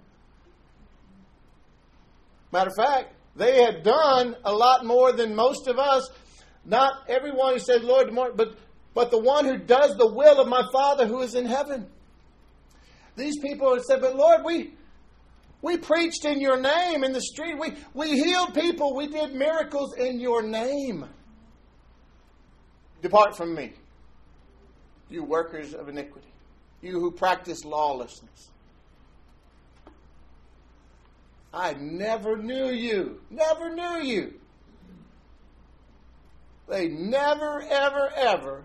Matter 2.52 2.70
of 2.70 2.76
fact, 2.76 3.14
they 3.36 3.62
had 3.62 3.84
done 3.84 4.34
a 4.44 4.52
lot 4.52 4.84
more 4.84 5.12
than 5.12 5.36
most 5.36 5.68
of 5.68 5.78
us. 5.78 6.08
Not 6.64 7.04
everyone 7.08 7.52
who 7.52 7.58
said, 7.60 7.84
Lord, 7.84 8.12
but, 8.36 8.56
but 8.94 9.10
the 9.12 9.18
one 9.18 9.44
who 9.44 9.58
does 9.58 9.96
the 9.96 10.12
will 10.12 10.40
of 10.40 10.48
my 10.48 10.62
Father 10.72 11.06
who 11.06 11.20
is 11.20 11.36
in 11.36 11.46
heaven. 11.46 11.86
These 13.16 13.38
people 13.38 13.74
have 13.74 13.84
said, 13.84 14.00
But 14.00 14.16
Lord, 14.16 14.42
we, 14.44 14.72
we 15.62 15.76
preached 15.76 16.24
in 16.24 16.40
your 16.40 16.60
name 16.60 17.04
in 17.04 17.12
the 17.12 17.20
street. 17.20 17.58
We, 17.58 17.74
we 17.94 18.10
healed 18.10 18.54
people. 18.54 18.94
We 18.94 19.06
did 19.06 19.34
miracles 19.34 19.94
in 19.96 20.20
your 20.20 20.42
name. 20.42 21.06
Depart 23.02 23.36
from 23.36 23.54
me, 23.54 23.72
you 25.10 25.22
workers 25.22 25.74
of 25.74 25.88
iniquity, 25.88 26.32
you 26.80 26.92
who 26.92 27.10
practice 27.10 27.64
lawlessness. 27.64 28.50
I 31.52 31.74
never 31.74 32.36
knew 32.36 32.70
you. 32.70 33.20
Never 33.30 33.72
knew 33.72 34.02
you. 34.02 34.34
They 36.68 36.88
never, 36.88 37.62
ever, 37.62 38.10
ever, 38.16 38.64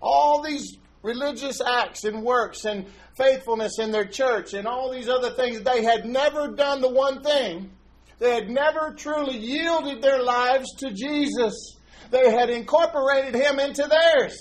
all 0.00 0.42
these 0.42 0.76
religious 1.06 1.60
acts 1.60 2.04
and 2.04 2.22
works 2.22 2.64
and 2.64 2.84
faithfulness 3.16 3.78
in 3.78 3.92
their 3.92 4.04
church 4.04 4.52
and 4.52 4.66
all 4.66 4.90
these 4.90 5.08
other 5.08 5.30
things. 5.30 5.62
They 5.62 5.82
had 5.82 6.04
never 6.04 6.48
done 6.48 6.80
the 6.80 6.90
one 6.90 7.22
thing. 7.22 7.70
They 8.18 8.34
had 8.34 8.50
never 8.50 8.92
truly 8.94 9.38
yielded 9.38 10.02
their 10.02 10.22
lives 10.22 10.66
to 10.78 10.92
Jesus. 10.92 11.76
They 12.10 12.30
had 12.30 12.50
incorporated 12.50 13.34
him 13.34 13.60
into 13.60 13.86
theirs. 13.86 14.36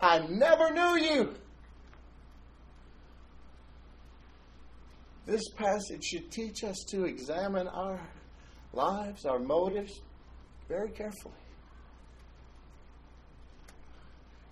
I 0.00 0.18
never 0.28 0.72
knew 0.72 0.98
you. 0.98 1.34
This 5.24 5.48
passage 5.56 6.04
should 6.04 6.30
teach 6.30 6.62
us 6.62 6.84
to 6.90 7.04
examine 7.04 7.66
our 7.66 8.00
lives, 8.72 9.24
our 9.24 9.38
motives, 9.38 10.00
very 10.68 10.90
carefully. 10.90 11.34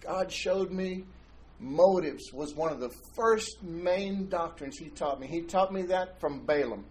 God 0.05 0.31
showed 0.31 0.71
me 0.71 1.05
motives 1.59 2.33
was 2.33 2.55
one 2.55 2.73
of 2.73 2.81
the 2.81 2.91
first 3.17 3.63
main 3.63 4.29
doctrines 4.29 4.77
he 4.77 4.89
taught 4.91 5.21
me. 5.21 5.27
He 5.27 5.43
taught 5.43 5.73
me 5.73 5.83
that 5.83 6.21
from 6.21 6.45
Balaam. 6.45 6.85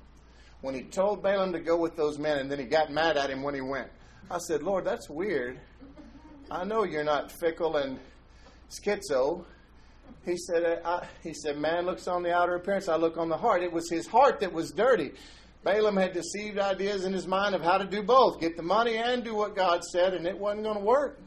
When 0.62 0.74
he 0.74 0.84
told 0.84 1.22
Balaam 1.22 1.54
to 1.54 1.60
go 1.60 1.78
with 1.78 1.96
those 1.96 2.18
men 2.18 2.40
and 2.40 2.50
then 2.50 2.60
he 2.60 2.66
got 2.66 2.92
mad 2.92 3.18
at 3.18 3.30
him 3.30 3.44
when 3.44 3.54
he 3.54 3.62
went. 3.62 3.90
I 4.32 4.38
said, 4.40 4.64
Lord, 4.64 4.86
that's 4.86 5.10
weird. 5.10 5.60
I 6.50 6.64
know 6.64 6.84
you're 6.84 7.04
not 7.04 7.32
fickle 7.32 7.78
and 7.78 8.00
schizo. 8.70 9.46
He 10.26 10.38
said, 10.38 10.82
I, 10.86 11.06
he 11.22 11.34
said, 11.34 11.58
man 11.58 11.86
looks 11.86 12.08
on 12.08 12.24
the 12.24 12.34
outer 12.34 12.56
appearance, 12.56 12.88
I 12.88 12.96
look 12.96 13.18
on 13.18 13.30
the 13.30 13.38
heart. 13.38 13.62
It 13.62 13.72
was 13.72 13.90
his 13.90 14.08
heart 14.08 14.40
that 14.40 14.54
was 14.54 14.72
dirty. 14.72 15.12
Balaam 15.64 15.98
had 15.98 16.14
deceived 16.14 16.58
ideas 16.60 17.06
in 17.06 17.14
his 17.14 17.28
mind 17.28 17.56
of 17.56 17.62
how 17.62 17.78
to 17.78 17.86
do 17.86 18.04
both 18.04 18.40
get 18.40 18.58
the 18.58 18.64
money 18.64 18.98
and 18.98 19.24
do 19.24 19.34
what 19.36 19.56
God 19.56 19.84
said, 19.84 20.14
and 20.14 20.26
it 20.26 20.38
wasn't 20.38 20.64
going 20.64 20.78
to 20.78 20.84
work 20.84 21.23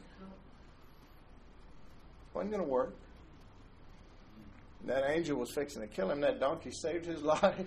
wasn't 2.37 2.51
going 2.51 2.63
to 2.63 2.69
work. 2.69 2.95
That 4.85 5.09
angel 5.09 5.39
was 5.39 5.51
fixing 5.51 5.81
to 5.81 5.87
kill 5.87 6.11
him. 6.11 6.21
That 6.21 6.39
donkey 6.39 6.69
saved 6.71 7.07
his 7.07 7.21
life. 7.23 7.65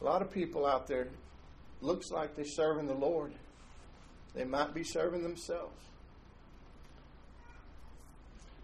A 0.00 0.04
lot 0.04 0.22
of 0.22 0.30
people 0.30 0.64
out 0.64 0.86
there 0.86 1.08
looks 1.80 2.12
like 2.12 2.36
they're 2.36 2.44
serving 2.44 2.86
the 2.86 2.94
Lord. 2.94 3.32
They 4.32 4.44
might 4.44 4.72
be 4.72 4.84
serving 4.84 5.24
themselves. 5.24 5.82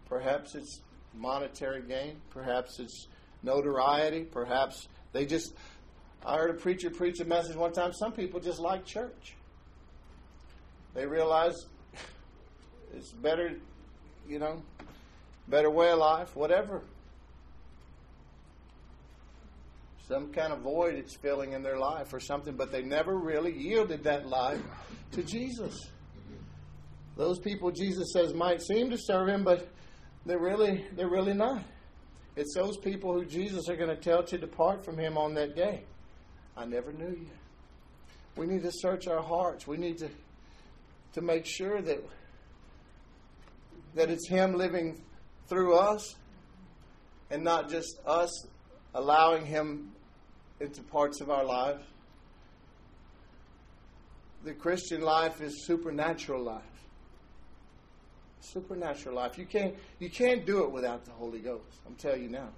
Perhaps 0.08 0.54
it's 0.54 0.80
monetary 1.12 1.82
gain. 1.82 2.20
Perhaps 2.30 2.78
it's 2.78 3.08
notoriety. 3.42 4.22
Perhaps 4.22 4.86
they 5.12 5.26
just. 5.26 5.52
I 6.24 6.36
heard 6.36 6.50
a 6.50 6.54
preacher 6.54 6.90
preach 6.90 7.18
a 7.18 7.24
message 7.24 7.56
one 7.56 7.72
time. 7.72 7.92
Some 7.92 8.12
people 8.12 8.38
just 8.38 8.60
like 8.60 8.86
church. 8.86 9.34
They 10.94 11.04
realize 11.04 11.66
it's 12.94 13.12
better, 13.12 13.56
you 14.28 14.38
know, 14.38 14.62
better 15.48 15.70
way 15.70 15.90
of 15.90 15.98
life, 15.98 16.34
whatever. 16.36 16.82
Some 20.08 20.32
kind 20.32 20.52
of 20.52 20.60
void 20.60 20.94
it's 20.94 21.16
filling 21.16 21.52
in 21.52 21.62
their 21.62 21.78
life 21.78 22.12
or 22.12 22.20
something, 22.20 22.54
but 22.54 22.70
they 22.70 22.82
never 22.82 23.16
really 23.16 23.52
yielded 23.52 24.04
that 24.04 24.28
life 24.28 24.60
to 25.12 25.22
Jesus. 25.22 25.88
Those 27.16 27.38
people 27.38 27.70
Jesus 27.72 28.12
says 28.12 28.32
might 28.32 28.62
seem 28.62 28.90
to 28.90 28.98
serve 28.98 29.28
him, 29.28 29.42
but 29.42 29.68
they're 30.24 30.38
really 30.38 30.84
they're 30.94 31.08
really 31.08 31.34
not. 31.34 31.62
It's 32.36 32.54
those 32.54 32.76
people 32.76 33.14
who 33.14 33.24
Jesus 33.24 33.68
are 33.68 33.76
going 33.76 33.88
to 33.88 33.96
tell 33.96 34.22
to 34.22 34.36
depart 34.38 34.84
from 34.84 34.98
him 34.98 35.16
on 35.16 35.34
that 35.34 35.56
day. 35.56 35.84
I 36.56 36.66
never 36.66 36.92
knew 36.92 37.10
you. 37.10 37.30
We 38.36 38.46
need 38.46 38.62
to 38.62 38.72
search 38.72 39.08
our 39.08 39.22
hearts. 39.22 39.66
We 39.66 39.78
need 39.78 39.98
to 39.98 40.10
to 41.14 41.22
make 41.22 41.46
sure 41.46 41.80
that 41.80 41.98
that 43.96 44.10
it's 44.10 44.28
Him 44.28 44.54
living 44.54 45.02
through 45.48 45.74
us 45.74 46.14
and 47.30 47.42
not 47.42 47.68
just 47.68 47.98
us 48.06 48.46
allowing 48.94 49.44
Him 49.44 49.90
into 50.60 50.82
parts 50.82 51.20
of 51.20 51.30
our 51.30 51.44
lives. 51.44 51.82
the 54.44 54.54
Christian 54.54 55.00
life 55.00 55.40
is 55.40 55.66
supernatural 55.66 56.42
life. 56.42 56.62
Supernatural 58.40 59.16
life. 59.16 59.36
You 59.38 59.46
can't 59.46 59.74
you 59.98 60.08
can't 60.08 60.46
do 60.46 60.62
it 60.62 60.70
without 60.70 61.04
the 61.04 61.10
Holy 61.10 61.40
Ghost. 61.40 61.80
I'm 61.84 61.96
telling 61.96 62.22
you 62.22 62.28
now. 62.28 62.50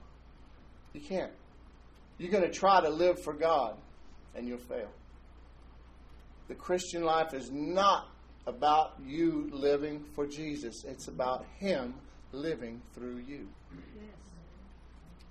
You 0.93 1.01
can't. 1.01 1.33
You're 2.19 2.31
going 2.31 2.45
to 2.45 2.51
try 2.51 2.81
to 2.81 2.91
live 2.91 3.23
for 3.23 3.33
God 3.33 3.77
and 4.35 4.47
you'll 4.47 4.59
fail. 4.59 4.91
The 6.49 6.55
Christian 6.55 7.05
life 7.05 7.33
is 7.33 7.51
not 7.51 8.09
about 8.49 8.95
you 9.05 9.51
living 9.53 10.03
for 10.15 10.27
Jesus. 10.27 10.83
It's 10.85 11.07
about 11.07 11.45
him 11.59 11.95
living 12.33 12.81
through 12.95 13.19
you. 13.19 13.47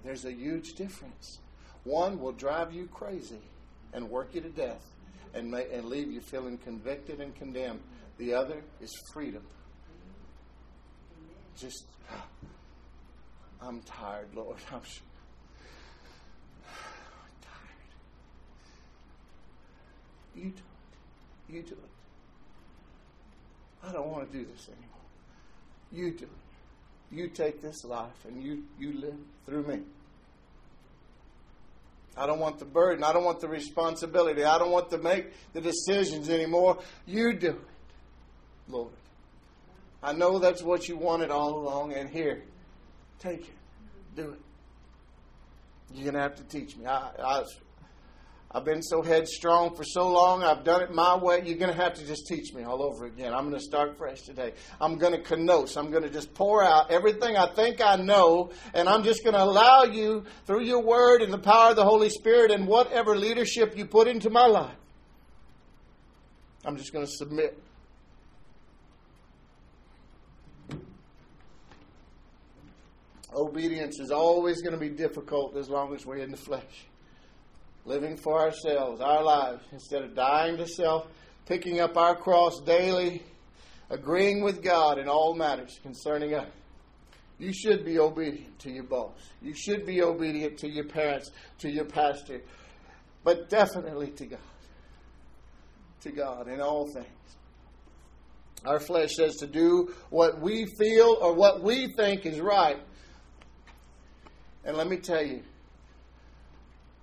There's 0.04 0.24
a 0.26 0.32
huge 0.32 0.76
difference. 0.76 1.40
One 1.84 2.20
will 2.20 2.32
drive 2.32 2.72
you 2.72 2.86
crazy 2.88 3.42
and 3.92 4.10
work 4.10 4.36
you 4.36 4.42
to 4.42 4.50
death 4.50 4.86
and, 5.34 5.50
may, 5.50 5.66
and 5.74 5.86
leave 5.86 6.12
you 6.12 6.22
feeling 6.22 6.60
convicted 6.60 7.20
and 7.20 7.34
condemned. 7.36 7.80
The 8.20 8.36
other 8.36 8.62
is 8.80 8.92
freedom. 9.12 9.44
Just, 11.58 11.86
I'm 13.60 13.82
tired, 13.82 14.28
Lord. 14.36 14.58
I'm, 14.72 14.78
I'm 14.78 14.84
tired. 17.42 17.90
You 20.36 20.52
do 20.52 20.62
it. 21.50 21.56
You 21.56 21.62
do 21.64 21.74
it. 21.74 21.90
I 23.84 23.92
don't 23.92 24.08
want 24.10 24.32
to 24.32 24.38
do 24.38 24.46
this 24.46 24.68
anymore. 24.68 24.88
You 25.92 26.18
do 26.18 26.26
it. 26.26 27.16
You 27.16 27.30
take 27.30 27.62
this 27.62 27.86
life 27.86 28.26
and 28.28 28.44
you, 28.44 28.64
you 28.78 29.00
live 29.00 29.16
through 29.46 29.66
me. 29.68 29.80
I 32.18 32.26
don't 32.26 32.40
want 32.40 32.58
the 32.58 32.66
burden. 32.66 33.04
I 33.04 33.14
don't 33.14 33.24
want 33.24 33.40
the 33.40 33.48
responsibility. 33.48 34.44
I 34.44 34.58
don't 34.58 34.72
want 34.72 34.90
to 34.90 34.98
make 34.98 35.32
the 35.54 35.62
decisions 35.62 36.30
anymore. 36.30 36.80
You 37.06 37.34
do 37.34 37.50
it, 37.50 37.62
Lord. 38.68 38.92
I 40.02 40.14
know 40.14 40.40
that's 40.40 40.64
what 40.64 40.88
you 40.88 40.98
wanted 40.98 41.30
all 41.30 41.56
along, 41.60 41.94
and 41.94 42.10
here, 42.10 42.44
take 43.20 43.42
it. 43.42 43.56
Do 44.16 44.32
it. 44.32 44.40
You're 45.94 46.04
going 46.04 46.16
to 46.16 46.22
have 46.22 46.36
to 46.36 46.44
teach 46.44 46.76
me. 46.76 46.86
I, 46.86 47.12
I, 47.24 47.44
I've 48.50 48.64
been 48.64 48.82
so 48.82 49.02
headstrong 49.02 49.76
for 49.76 49.84
so 49.84 50.08
long. 50.08 50.42
I've 50.42 50.64
done 50.64 50.82
it 50.82 50.94
my 50.94 51.18
way. 51.18 51.42
You're 51.44 51.58
going 51.58 51.74
to 51.74 51.82
have 51.82 51.96
to 51.96 52.06
just 52.06 52.28
teach 52.28 52.54
me 52.54 52.64
all 52.64 52.82
over 52.82 53.06
again. 53.06 53.34
I'm 53.34 53.50
going 53.50 53.60
to 53.60 53.64
start 53.64 53.98
fresh 53.98 54.22
today. 54.22 54.54
I'm 54.80 54.98
going 54.98 55.12
to 55.12 55.20
kenosis. 55.20 55.76
I'm 55.76 55.92
going 55.92 56.04
to 56.04 56.10
just 56.10 56.34
pour 56.34 56.64
out 56.64 56.90
everything 56.90 57.36
I 57.36 57.54
think 57.54 57.82
I 57.82 57.98
know, 57.98 58.52
and 58.74 58.88
I'm 58.88 59.04
just 59.04 59.24
going 59.24 59.34
to 59.34 59.44
allow 59.44 59.84
you, 59.84 60.24
through 60.46 60.64
your 60.64 60.82
word 60.82 61.22
and 61.22 61.34
the 61.34 61.38
power 61.38 61.72
of 61.72 61.76
the 61.76 61.84
Holy 61.84 62.10
Spirit 62.10 62.52
and 62.52 62.68
whatever 62.68 63.18
leadership 63.18 63.78
you 63.78 63.86
put 63.86 64.08
into 64.08 64.30
my 64.30 64.46
life, 64.46 64.78
I'm 66.64 66.78
just 66.78 66.94
going 66.94 67.06
to 67.06 67.12
submit. 67.12 67.62
Obedience 73.36 74.00
is 74.00 74.10
always 74.10 74.62
going 74.62 74.74
to 74.74 74.80
be 74.80 74.90
difficult 74.90 75.58
as 75.58 75.70
long 75.70 75.94
as 75.94 76.06
we're 76.06 76.18
in 76.18 76.32
the 76.32 76.38
flesh 76.38 76.88
living 77.88 78.18
for 78.18 78.40
ourselves, 78.40 79.02
our 79.02 79.24
lives, 79.24 79.64
instead 79.72 80.04
of 80.04 80.14
dying 80.14 80.58
to 80.58 80.68
self, 80.68 81.08
picking 81.46 81.80
up 81.80 81.96
our 81.98 82.16
cross 82.16 82.60
daily, 82.66 83.24
agreeing 83.90 84.44
with 84.44 84.62
God 84.62 85.00
in 85.00 85.08
all 85.08 85.34
matters 85.34 85.80
concerning 85.82 86.34
us. 86.34 86.50
You 87.40 87.54
should 87.54 87.86
be 87.86 87.98
obedient 88.00 88.60
to 88.60 88.72
your 88.72 88.84
boss. 88.84 89.18
You 89.42 89.54
should 89.54 89.86
be 89.86 90.02
obedient 90.02 90.58
to 90.60 90.68
your 90.68 90.86
parents, 90.86 91.32
to 91.60 91.70
your 91.70 91.86
pastor, 91.86 92.42
but 93.24 93.50
definitely 93.50 94.12
to 94.12 94.26
God. 94.26 94.40
To 96.02 96.12
God 96.12 96.48
in 96.48 96.60
all 96.60 96.88
things. 96.88 97.08
Our 98.66 98.80
flesh 98.80 99.16
says 99.16 99.36
to 99.38 99.48
do 99.48 99.94
what 100.10 100.42
we 100.42 100.66
feel 100.80 101.18
or 101.22 101.34
what 101.34 101.64
we 101.64 101.94
think 101.96 102.26
is 102.26 102.42
right. 102.42 102.82
And 104.66 104.76
let 104.76 104.88
me 104.88 104.98
tell 104.98 105.24
you, 105.24 105.44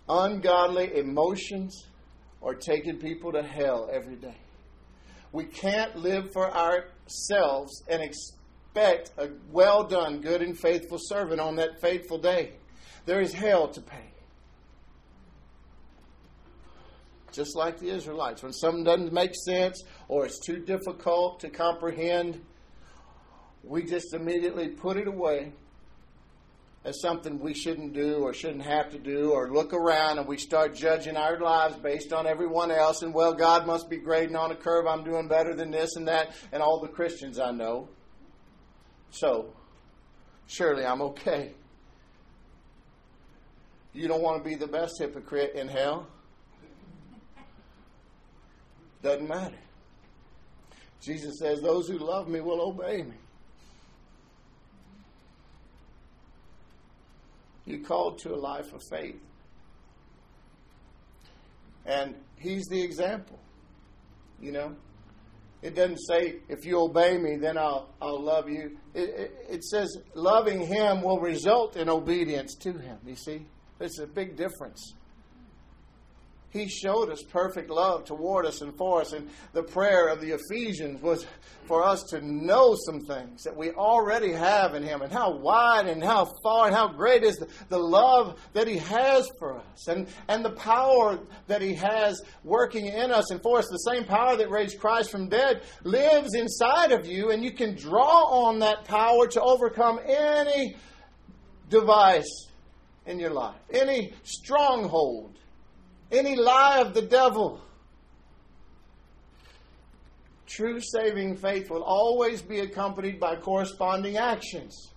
ungodly 0.08 0.96
emotions 0.96 1.86
are 2.42 2.54
taking 2.54 2.98
people 2.98 3.32
to 3.32 3.42
hell 3.42 3.88
every 3.92 4.16
day. 4.16 4.36
We 5.32 5.44
can't 5.44 5.96
live 5.96 6.32
for 6.32 6.54
ourselves 6.54 7.82
and 7.88 8.02
expect 8.02 9.10
a 9.18 9.30
well 9.50 9.84
done, 9.84 10.20
good, 10.20 10.42
and 10.42 10.58
faithful 10.58 10.98
servant 11.00 11.40
on 11.40 11.56
that 11.56 11.80
faithful 11.80 12.18
day. 12.18 12.52
There 13.06 13.20
is 13.20 13.32
hell 13.32 13.68
to 13.68 13.80
pay. 13.80 14.10
Just 17.32 17.56
like 17.56 17.78
the 17.80 17.88
Israelites. 17.88 18.42
When 18.42 18.52
something 18.52 18.84
doesn't 18.84 19.12
make 19.12 19.32
sense 19.34 19.82
or 20.06 20.24
it's 20.24 20.38
too 20.38 20.58
difficult 20.58 21.40
to 21.40 21.50
comprehend, 21.50 22.40
we 23.64 23.82
just 23.82 24.14
immediately 24.14 24.68
put 24.68 24.96
it 24.96 25.08
away 25.08 25.52
as 26.84 27.00
something 27.00 27.38
we 27.38 27.54
shouldn't 27.54 27.94
do 27.94 28.16
or 28.18 28.34
shouldn't 28.34 28.64
have 28.64 28.90
to 28.90 28.98
do, 28.98 29.30
or 29.30 29.50
look 29.50 29.72
around 29.72 30.18
and 30.18 30.28
we 30.28 30.36
start 30.36 30.74
judging 30.74 31.16
our 31.16 31.40
lives 31.40 31.76
based 31.76 32.12
on 32.12 32.26
everyone 32.26 32.70
else, 32.70 33.02
and 33.02 33.14
well, 33.14 33.32
God 33.32 33.66
must 33.66 33.88
be 33.88 33.96
grading 33.96 34.36
on 34.36 34.50
a 34.50 34.56
curve. 34.56 34.86
I'm 34.86 35.02
doing 35.02 35.26
better 35.26 35.54
than 35.54 35.70
this 35.70 35.96
and 35.96 36.06
that, 36.08 36.34
and 36.52 36.62
all 36.62 36.80
the 36.80 36.88
Christians 36.88 37.38
I 37.38 37.52
know. 37.52 37.88
So, 39.10 39.54
surely 40.46 40.84
I'm 40.84 41.00
okay. 41.00 41.54
You 43.94 44.08
don't 44.08 44.22
want 44.22 44.42
to 44.42 44.48
be 44.48 44.56
the 44.56 44.66
best 44.66 44.98
hypocrite 44.98 45.54
in 45.54 45.68
hell? 45.68 46.08
Doesn't 49.02 49.28
matter. 49.28 49.58
Jesus 51.00 51.38
says, 51.38 51.60
Those 51.60 51.88
who 51.88 51.98
love 51.98 52.28
me 52.28 52.40
will 52.40 52.60
obey 52.60 53.02
me. 53.02 53.14
You 57.66 57.80
called 57.84 58.18
to 58.20 58.34
a 58.34 58.36
life 58.36 58.72
of 58.72 58.82
faith. 58.90 59.20
And 61.86 62.14
he's 62.38 62.66
the 62.66 62.80
example. 62.82 63.38
You 64.40 64.52
know? 64.52 64.76
It 65.62 65.74
doesn't 65.74 65.98
say, 65.98 66.36
if 66.48 66.66
you 66.66 66.78
obey 66.78 67.16
me, 67.16 67.36
then 67.36 67.56
I'll, 67.56 67.88
I'll 68.00 68.22
love 68.22 68.50
you. 68.50 68.76
It, 68.92 69.08
it, 69.08 69.46
it 69.48 69.64
says, 69.64 69.96
loving 70.14 70.66
him 70.66 71.02
will 71.02 71.20
result 71.20 71.76
in 71.76 71.88
obedience 71.88 72.54
to 72.56 72.72
him. 72.72 72.98
You 73.06 73.16
see? 73.16 73.46
There's 73.78 73.98
a 73.98 74.06
big 74.06 74.36
difference. 74.36 74.94
He 76.54 76.68
showed 76.68 77.10
us 77.10 77.20
perfect 77.24 77.68
love 77.68 78.04
toward 78.04 78.46
us 78.46 78.60
and 78.60 78.74
for 78.76 79.00
us. 79.00 79.12
And 79.12 79.28
the 79.52 79.64
prayer 79.64 80.06
of 80.06 80.20
the 80.20 80.38
Ephesians 80.38 81.02
was 81.02 81.26
for 81.66 81.82
us 81.82 82.04
to 82.10 82.20
know 82.24 82.76
some 82.86 83.00
things 83.00 83.42
that 83.42 83.56
we 83.56 83.72
already 83.72 84.30
have 84.30 84.76
in 84.76 84.84
Him 84.84 85.02
and 85.02 85.12
how 85.12 85.36
wide 85.36 85.88
and 85.88 86.02
how 86.02 86.30
far 86.44 86.66
and 86.68 86.74
how 86.74 86.86
great 86.86 87.24
is 87.24 87.38
the, 87.38 87.48
the 87.70 87.78
love 87.78 88.40
that 88.52 88.68
He 88.68 88.78
has 88.78 89.28
for 89.40 89.58
us 89.58 89.88
and, 89.88 90.06
and 90.28 90.44
the 90.44 90.52
power 90.52 91.18
that 91.48 91.60
He 91.60 91.74
has 91.74 92.22
working 92.44 92.86
in 92.86 93.10
us 93.10 93.32
and 93.32 93.42
for 93.42 93.58
us. 93.58 93.66
The 93.68 93.78
same 93.78 94.04
power 94.04 94.36
that 94.36 94.48
raised 94.48 94.78
Christ 94.78 95.10
from 95.10 95.28
dead 95.28 95.62
lives 95.82 96.34
inside 96.34 96.92
of 96.92 97.04
you, 97.04 97.32
and 97.32 97.42
you 97.42 97.50
can 97.50 97.74
draw 97.74 98.46
on 98.46 98.60
that 98.60 98.84
power 98.84 99.26
to 99.26 99.42
overcome 99.42 99.98
any 100.06 100.76
device 101.68 102.46
in 103.06 103.18
your 103.18 103.30
life, 103.30 103.60
any 103.72 104.14
stronghold 104.22 105.33
any 106.10 106.36
lie 106.36 106.78
of 106.80 106.94
the 106.94 107.02
devil. 107.02 107.60
True 110.46 110.80
saving 110.80 111.36
faith 111.36 111.70
will 111.70 111.82
always 111.82 112.42
be 112.42 112.60
accompanied 112.60 113.18
by 113.18 113.36
corresponding 113.36 114.16
actions. 114.16 114.92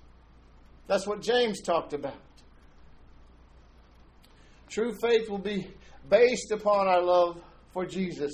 That's 0.87 1.07
what 1.07 1.21
James 1.21 1.61
talked 1.61 1.93
about. 1.93 2.13
True 4.69 4.93
faith 5.01 5.29
will 5.29 5.37
be 5.37 5.67
based 6.09 6.51
upon 6.51 6.87
our 6.87 7.01
love 7.01 7.41
for 7.71 7.85
Jesus. 7.85 8.31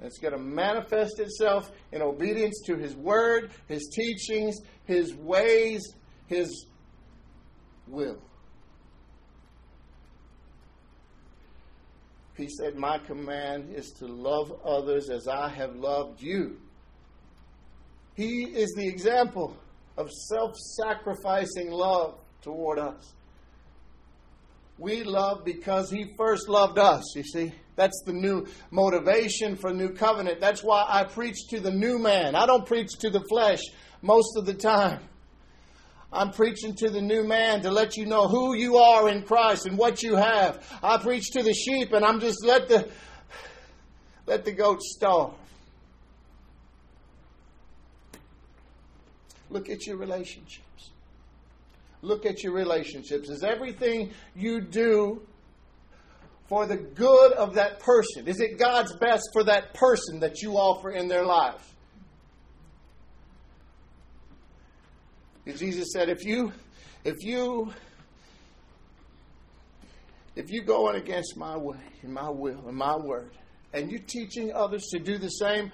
It's 0.00 0.18
going 0.18 0.32
to 0.32 0.38
manifest 0.38 1.18
itself 1.18 1.70
in 1.90 2.02
obedience 2.02 2.62
to 2.66 2.76
His 2.76 2.94
Word, 2.94 3.50
His 3.66 3.88
teachings, 3.92 4.60
His 4.84 5.14
ways, 5.14 5.82
His 6.26 6.66
will. 7.86 8.18
He 12.38 12.48
said, 12.48 12.76
My 12.76 12.98
command 12.98 13.74
is 13.74 13.90
to 13.98 14.06
love 14.06 14.52
others 14.64 15.10
as 15.10 15.26
I 15.26 15.48
have 15.48 15.74
loved 15.74 16.22
you. 16.22 16.56
He 18.14 18.44
is 18.44 18.72
the 18.76 18.86
example 18.86 19.56
of 19.96 20.08
self 20.12 20.56
sacrificing 20.56 21.72
love 21.72 22.14
toward 22.40 22.78
us. 22.78 23.12
We 24.78 25.02
love 25.02 25.44
because 25.44 25.90
He 25.90 26.14
first 26.16 26.48
loved 26.48 26.78
us, 26.78 27.02
you 27.16 27.24
see. 27.24 27.52
That's 27.74 28.00
the 28.06 28.12
new 28.12 28.46
motivation 28.70 29.56
for 29.56 29.74
new 29.74 29.90
covenant. 29.90 30.40
That's 30.40 30.62
why 30.62 30.86
I 30.88 31.04
preach 31.04 31.48
to 31.50 31.58
the 31.58 31.72
new 31.72 31.98
man. 31.98 32.36
I 32.36 32.46
don't 32.46 32.64
preach 32.64 32.90
to 33.00 33.10
the 33.10 33.24
flesh 33.28 33.60
most 34.00 34.36
of 34.36 34.46
the 34.46 34.54
time. 34.54 35.00
I'm 36.12 36.30
preaching 36.30 36.74
to 36.76 36.88
the 36.88 37.02
new 37.02 37.22
man 37.22 37.62
to 37.62 37.70
let 37.70 37.96
you 37.96 38.06
know 38.06 38.28
who 38.28 38.54
you 38.54 38.76
are 38.78 39.08
in 39.08 39.22
Christ 39.22 39.66
and 39.66 39.76
what 39.76 40.02
you 40.02 40.16
have. 40.16 40.66
I 40.82 40.96
preach 40.98 41.30
to 41.32 41.42
the 41.42 41.52
sheep 41.52 41.92
and 41.92 42.04
I'm 42.04 42.20
just 42.20 42.44
let 42.44 42.68
the 42.68 42.88
let 44.26 44.44
the 44.44 44.52
goats 44.52 44.94
starve. 44.94 45.34
Look 49.50 49.70
at 49.70 49.86
your 49.86 49.96
relationships. 49.96 50.90
Look 52.02 52.26
at 52.26 52.42
your 52.42 52.52
relationships. 52.52 53.28
Is 53.28 53.42
everything 53.42 54.12
you 54.34 54.60
do 54.60 55.22
for 56.46 56.66
the 56.66 56.76
good 56.76 57.32
of 57.32 57.54
that 57.54 57.80
person? 57.80 58.28
Is 58.28 58.40
it 58.40 58.58
God's 58.58 58.94
best 58.96 59.28
for 59.32 59.44
that 59.44 59.74
person 59.74 60.20
that 60.20 60.42
you 60.42 60.52
offer 60.52 60.90
in 60.90 61.08
their 61.08 61.24
life? 61.24 61.74
Jesus 65.56 65.92
said, 65.92 66.08
if 66.08 66.24
you, 66.24 66.52
if 67.04 67.16
you, 67.20 67.72
if 70.36 70.50
you 70.50 70.62
going 70.62 70.96
against 70.96 71.36
my 71.36 71.56
way 71.56 71.78
and 72.02 72.12
my 72.12 72.28
will 72.28 72.62
and 72.66 72.76
my 72.76 72.96
word, 72.96 73.30
and 73.72 73.90
you 73.90 73.98
teaching 73.98 74.52
others 74.52 74.86
to 74.92 74.98
do 74.98 75.18
the 75.18 75.28
same, 75.28 75.72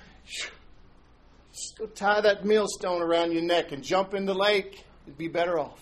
tie 1.95 2.21
that 2.21 2.45
millstone 2.45 3.03
around 3.03 3.33
your 3.33 3.43
neck 3.43 3.73
and 3.73 3.83
jump 3.83 4.15
in 4.15 4.25
the 4.25 4.35
lake. 4.35 4.85
You'd 5.07 5.19
be 5.19 5.29
better 5.29 5.59
off. 5.59 5.81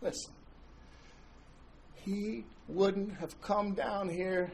Listen, 0.00 0.32
he 1.96 2.44
wouldn't 2.68 3.14
have 3.18 3.40
come 3.40 3.74
down 3.74 4.08
here 4.08 4.52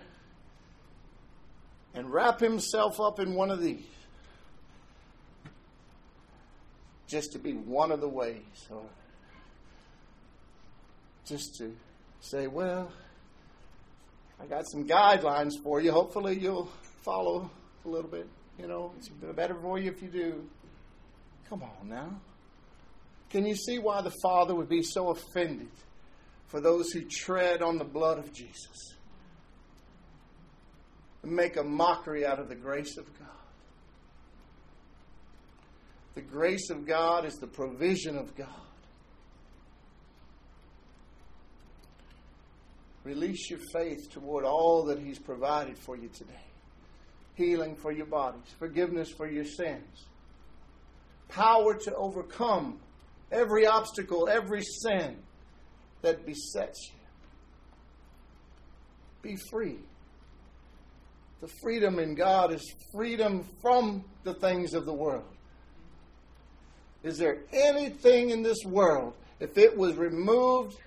and 1.95 2.11
wrap 2.11 2.41
himself 2.41 3.01
up 3.01 3.21
in 3.21 3.35
one 3.35 3.51
of 3.51 3.61
these 3.61 3.85
just 7.07 7.33
to 7.33 7.39
be 7.39 7.53
one 7.53 7.93
of 7.93 8.01
the 8.01 8.09
ways 8.09 8.67
or 8.71 8.83
just 11.27 11.57
to 11.57 11.75
say, 12.21 12.47
well, 12.47 12.91
I 14.43 14.47
got 14.47 14.65
some 14.71 14.87
guidelines 14.87 15.53
for 15.63 15.81
you. 15.81 15.93
Hopefully 15.93 16.39
you'll 16.39 16.71
follow 17.03 17.51
a 17.85 17.89
little 17.89 18.11
bit. 18.11 18.27
You 18.59 18.69
know, 18.69 18.93
it's 18.99 19.09
better 19.09 19.55
for 19.55 19.79
you 19.79 19.91
if 19.91 20.03
you 20.03 20.09
do. 20.09 20.49
Come 21.49 21.63
on 21.63 21.89
now. 21.89 22.21
Can 23.31 23.47
you 23.47 23.57
see 23.57 23.79
why 23.79 24.01
the 24.01 24.13
Father 24.23 24.55
would 24.55 24.69
be 24.69 24.83
so 24.83 25.09
offended 25.09 25.71
for 26.47 26.61
those 26.61 26.91
who 26.93 27.03
tread 27.03 27.63
on 27.63 27.79
the 27.79 27.85
blood 27.85 28.19
of 28.19 28.33
Jesus? 28.33 28.95
And 31.23 31.33
make 31.33 31.57
a 31.57 31.65
mockery 31.65 32.25
out 32.25 32.39
of 32.39 32.49
the 32.49 32.55
grace 32.55 32.97
of 32.97 33.07
God. 33.19 33.29
The 36.15 36.23
grace 36.23 36.71
of 36.71 36.87
God 36.87 37.25
is 37.25 37.35
the 37.35 37.47
provision 37.47 38.17
of 38.17 38.35
God. 38.37 38.49
Release 43.03 43.51
your 43.51 43.61
faith 43.73 44.11
toward 44.11 44.45
all 44.45 44.85
that 44.85 44.99
He's 44.99 45.19
provided 45.19 45.79
for 45.79 45.97
you 45.97 46.09
today 46.09 46.45
healing 47.35 47.75
for 47.75 47.93
your 47.93 48.07
bodies, 48.07 48.47
forgiveness 48.59 49.11
for 49.11 49.29
your 49.29 49.45
sins, 49.45 50.07
power 51.29 51.75
to 51.75 51.95
overcome 51.95 52.79
every 53.33 53.67
obstacle, 53.67 54.29
every 54.29 54.63
sin 54.63 55.17
that 56.03 56.25
besets 56.25 56.91
you. 56.93 57.01
Be 59.23 59.37
free. 59.51 59.79
The 61.41 61.49
freedom 61.63 61.99
in 61.99 62.15
God 62.15 62.53
is 62.53 62.75
freedom 62.93 63.45
from 63.61 64.05
the 64.23 64.35
things 64.35 64.75
of 64.75 64.87
the 64.87 64.95
world. 64.95 65.34
Is 67.05 67.19
there 67.19 67.39
anything 67.53 68.31
in 68.31 68.43
this 68.43 68.65
world, 68.65 69.15
if 69.39 69.59
it 69.59 69.77
was 69.77 69.95
removed, 69.97 70.79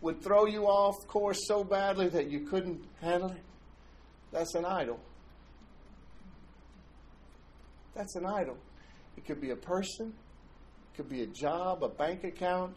would 0.00 0.22
throw 0.22 0.46
you 0.46 0.66
off 0.66 0.94
course 1.08 1.40
so 1.46 1.64
badly 1.64 2.08
that 2.08 2.30
you 2.30 2.46
couldn't 2.46 2.80
handle 3.02 3.30
it? 3.30 3.42
That's 4.30 4.54
an 4.54 4.64
idol. 4.64 5.00
That's 7.94 8.14
an 8.14 8.24
idol. 8.24 8.56
It 9.16 9.26
could 9.26 9.40
be 9.40 9.50
a 9.50 9.56
person, 9.56 10.14
it 10.92 10.96
could 10.96 11.08
be 11.08 11.22
a 11.22 11.26
job, 11.26 11.82
a 11.82 11.88
bank 11.88 12.22
account, 12.22 12.76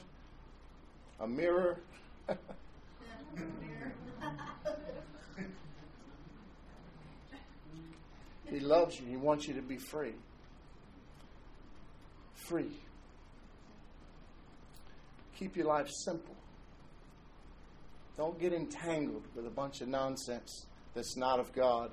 a 1.20 1.28
mirror. 1.28 1.78
he 8.50 8.60
loves 8.60 9.00
you. 9.00 9.06
He 9.06 9.18
wants 9.18 9.48
you 9.48 9.54
to 9.54 9.62
be 9.62 9.78
free. 9.78 10.16
Free. 12.48 12.72
Keep 15.38 15.56
your 15.56 15.68
life 15.68 15.90
simple. 15.90 16.36
Don't 18.18 18.40
get 18.40 18.54
entangled 18.54 19.24
with 19.36 19.48
a 19.48 19.50
bunch 19.50 19.82
of 19.82 19.88
nonsense 19.88 20.66
that's 20.94 21.18
not 21.18 21.40
of 21.40 21.52
God 21.54 21.92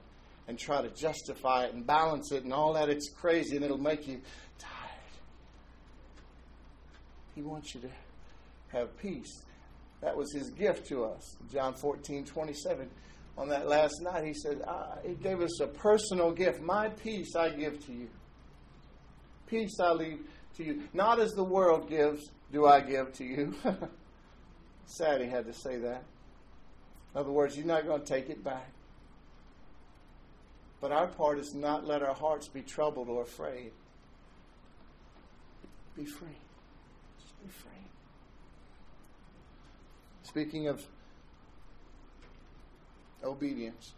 and 0.49 0.59
try 0.59 0.83
to 0.83 0.89
justify 0.91 1.65
it 1.65 1.75
and 1.75 1.87
balance 1.87 2.33
it 2.33 2.45
and 2.45 2.53
all 2.53 2.75
that. 2.75 2.89
It's 2.89 3.09
crazy 3.09 3.57
and 3.57 3.65
it'll 3.65 3.79
make 3.79 4.07
you 4.07 4.21
tired. 4.59 4.75
He 7.35 7.43
wants 7.43 7.75
you 7.75 7.81
to 7.83 7.89
have 8.73 8.97
peace. 8.99 9.43
That 10.03 10.17
was 10.17 10.33
his 10.33 10.51
gift 10.51 10.89
to 10.89 11.05
us. 11.05 11.37
John 11.53 11.75
14, 11.75 12.25
27. 12.25 12.91
On 13.39 13.49
that 13.49 13.69
last 13.69 14.03
night, 14.03 14.25
he 14.25 14.35
said, 14.35 14.63
ah, 14.67 14.97
He 15.07 15.15
gave 15.15 15.41
us 15.41 15.61
a 15.61 15.67
personal 15.67 16.33
gift. 16.33 16.61
My 16.61 16.89
peace 16.89 17.35
I 17.37 17.51
give 17.51 17.85
to 17.87 17.93
you. 17.93 18.09
Peace 19.47 19.79
I 19.81 19.93
leave 19.93 20.21
to 20.57 20.65
you. 20.65 20.83
Not 20.93 21.21
as 21.21 21.35
the 21.35 21.45
world 21.45 21.89
gives, 21.89 22.31
do 22.53 22.67
I 22.67 22.81
give 22.81 23.13
to 23.15 23.25
you. 23.25 23.55
Sad 24.87 25.21
he 25.21 25.29
had 25.29 25.47
to 25.47 25.53
say 25.53 25.77
that. 25.77 26.03
In 27.15 27.21
other 27.21 27.31
words, 27.31 27.57
you're 27.57 27.67
not 27.67 27.87
going 27.87 28.01
to 28.01 28.07
take 28.07 28.29
it 28.29 28.43
back. 28.43 28.71
But 30.81 30.93
our 30.93 31.07
part 31.07 31.39
is 31.39 31.55
not 31.55 31.87
let 31.87 32.03
our 32.03 32.15
hearts 32.15 32.49
be 32.49 32.63
troubled 32.63 33.09
or 33.09 33.23
afraid. 33.23 33.73
Be 35.97 36.05
free. 36.05 36.29
Just 37.21 37.43
be 37.43 37.49
free. 37.49 37.71
Speaking 40.23 40.69
of 40.69 40.83
obedience, 43.23 43.93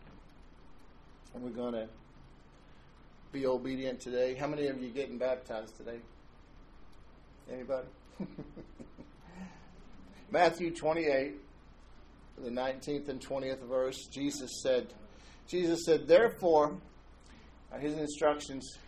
and 1.35 1.43
we're 1.43 1.51
going 1.51 1.75
to 1.75 1.89
be 3.33 3.47
obedient 3.47 4.01
today. 4.01 4.35
How 4.35 4.47
many 4.47 4.67
of 4.67 4.83
you 4.83 4.91
getting 4.91 5.19
baptized 5.19 5.77
today? 5.77 6.01
Anybody? 7.51 7.89
Matthew 10.31 10.75
28, 10.75 11.35
the 12.43 12.51
19th 12.51 13.09
and 13.09 13.21
20th 13.21 13.67
verse, 13.69 14.07
Jesus 14.07 14.63
said, 14.63 14.93
Jesus 15.47 15.85
said, 15.85 16.07
Therefore, 16.07 16.77
uh, 17.73 17.79
his 17.79 17.95
instructions 17.95 18.79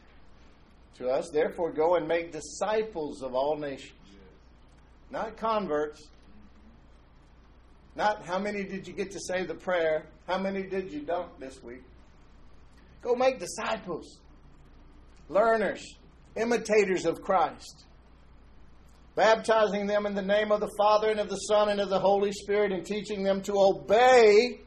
to 0.97 1.09
us, 1.09 1.31
therefore 1.31 1.73
go 1.73 1.97
and 1.97 2.07
make 2.07 2.33
disciples 2.33 3.23
of 3.23 3.35
all 3.35 3.57
nations. 3.57 3.93
Not 5.11 5.37
converts. 5.37 6.09
Not 7.97 8.25
how 8.27 8.39
many 8.39 8.65
did 8.65 8.87
you 8.89 8.93
get 8.93 9.11
to 9.13 9.21
say 9.21 9.45
the 9.45 9.55
prayer? 9.55 10.07
How 10.27 10.39
many 10.39 10.63
did 10.65 10.91
you 10.91 11.01
dunk 11.01 11.39
this 11.39 11.63
week? 11.63 11.83
Go 13.03 13.15
make 13.15 13.39
disciples, 13.39 14.19
learners, 15.29 15.85
imitators 16.37 17.05
of 17.05 17.23
Christ, 17.23 17.85
baptizing 19.15 19.87
them 19.87 20.07
in 20.07 20.15
the 20.15 20.23
name 20.23 20.51
of 20.51 20.61
the 20.61 20.71
Father 20.77 21.11
and 21.11 21.21
of 21.21 21.29
the 21.29 21.37
Son 21.37 21.69
and 21.69 21.81
of 21.81 21.89
the 21.89 21.99
Holy 21.99 22.33
Spirit, 22.33 22.73
and 22.73 22.85
teaching 22.85 23.23
them 23.23 23.41
to 23.43 23.53
obey 23.57 24.61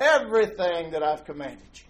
everything 0.00 0.90
that 0.90 1.02
I've 1.02 1.24
commanded 1.24 1.68
you. 1.74 1.84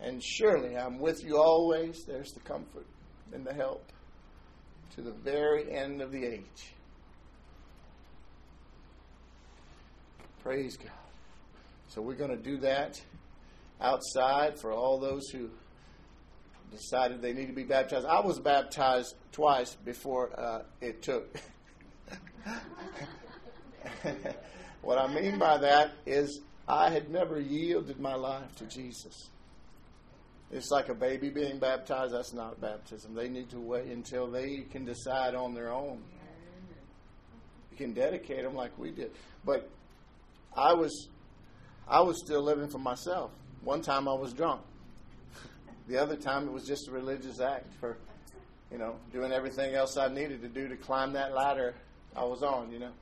And 0.00 0.22
surely 0.22 0.76
I'm 0.76 0.98
with 0.98 1.22
you 1.22 1.36
always. 1.36 2.04
There's 2.06 2.32
the 2.32 2.40
comfort 2.40 2.86
and 3.32 3.44
the 3.44 3.52
help 3.52 3.84
to 4.94 5.02
the 5.02 5.12
very 5.12 5.70
end 5.70 6.00
of 6.00 6.10
the 6.10 6.24
age. 6.24 6.74
Praise 10.42 10.76
God. 10.76 10.90
So 11.88 12.00
we're 12.00 12.14
going 12.14 12.30
to 12.30 12.42
do 12.42 12.56
that 12.58 13.00
outside 13.80 14.58
for 14.58 14.72
all 14.72 14.98
those 14.98 15.28
who 15.28 15.50
decided 16.70 17.20
they 17.22 17.32
need 17.32 17.46
to 17.46 17.52
be 17.52 17.64
baptized. 17.64 18.06
I 18.06 18.20
was 18.20 18.38
baptized 18.38 19.14
twice 19.32 19.74
before 19.84 20.30
uh, 20.38 20.62
it 20.80 21.02
took. 21.02 21.36
What 24.82 24.98
I 24.98 25.12
mean 25.12 25.38
by 25.38 25.58
that 25.58 25.92
is 26.06 26.40
I 26.66 26.90
had 26.90 27.10
never 27.10 27.40
yielded 27.40 28.00
my 28.00 28.14
life 28.14 28.54
to 28.56 28.64
Jesus. 28.64 29.28
It's 30.50 30.70
like 30.70 30.88
a 30.88 30.94
baby 30.94 31.30
being 31.30 31.58
baptized. 31.58 32.12
That's 32.12 32.32
not 32.32 32.60
baptism. 32.60 33.14
They 33.14 33.28
need 33.28 33.50
to 33.50 33.60
wait 33.60 33.86
until 33.86 34.28
they 34.30 34.64
can 34.70 34.84
decide 34.84 35.34
on 35.34 35.54
their 35.54 35.72
own. 35.72 36.02
You 37.70 37.76
can 37.76 37.92
dedicate 37.92 38.42
them 38.42 38.54
like 38.54 38.76
we 38.78 38.90
did. 38.90 39.12
But 39.44 39.70
I 40.56 40.72
was, 40.72 41.08
I 41.86 42.00
was 42.00 42.18
still 42.24 42.42
living 42.42 42.68
for 42.68 42.78
myself. 42.78 43.30
One 43.62 43.82
time 43.82 44.08
I 44.08 44.14
was 44.14 44.32
drunk. 44.32 44.62
The 45.90 46.00
other 46.00 46.14
time 46.14 46.46
it 46.46 46.52
was 46.52 46.64
just 46.64 46.86
a 46.86 46.92
religious 46.92 47.40
act 47.40 47.66
for, 47.80 47.96
you 48.70 48.78
know, 48.78 48.94
doing 49.12 49.32
everything 49.32 49.74
else 49.74 49.96
I 49.96 50.06
needed 50.06 50.40
to 50.42 50.48
do 50.48 50.68
to 50.68 50.76
climb 50.76 51.14
that 51.14 51.34
ladder 51.34 51.74
I 52.14 52.22
was 52.22 52.44
on, 52.44 52.70
you 52.70 52.78
know. 52.78 52.92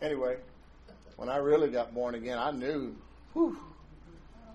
Anyway, 0.00 0.36
when 1.16 1.28
I 1.28 1.36
really 1.36 1.68
got 1.68 1.92
born 1.92 2.14
again, 2.14 2.38
I 2.38 2.50
knew 2.50 2.96
Whew. 3.34 3.58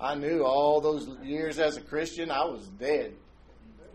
I 0.02 0.16
knew 0.16 0.42
all 0.42 0.82
those 0.82 1.08
years 1.22 1.60
as 1.60 1.78
a 1.78 1.82
Christian, 1.82 2.32
I 2.32 2.44
was 2.44 2.66
dead. 2.80 3.14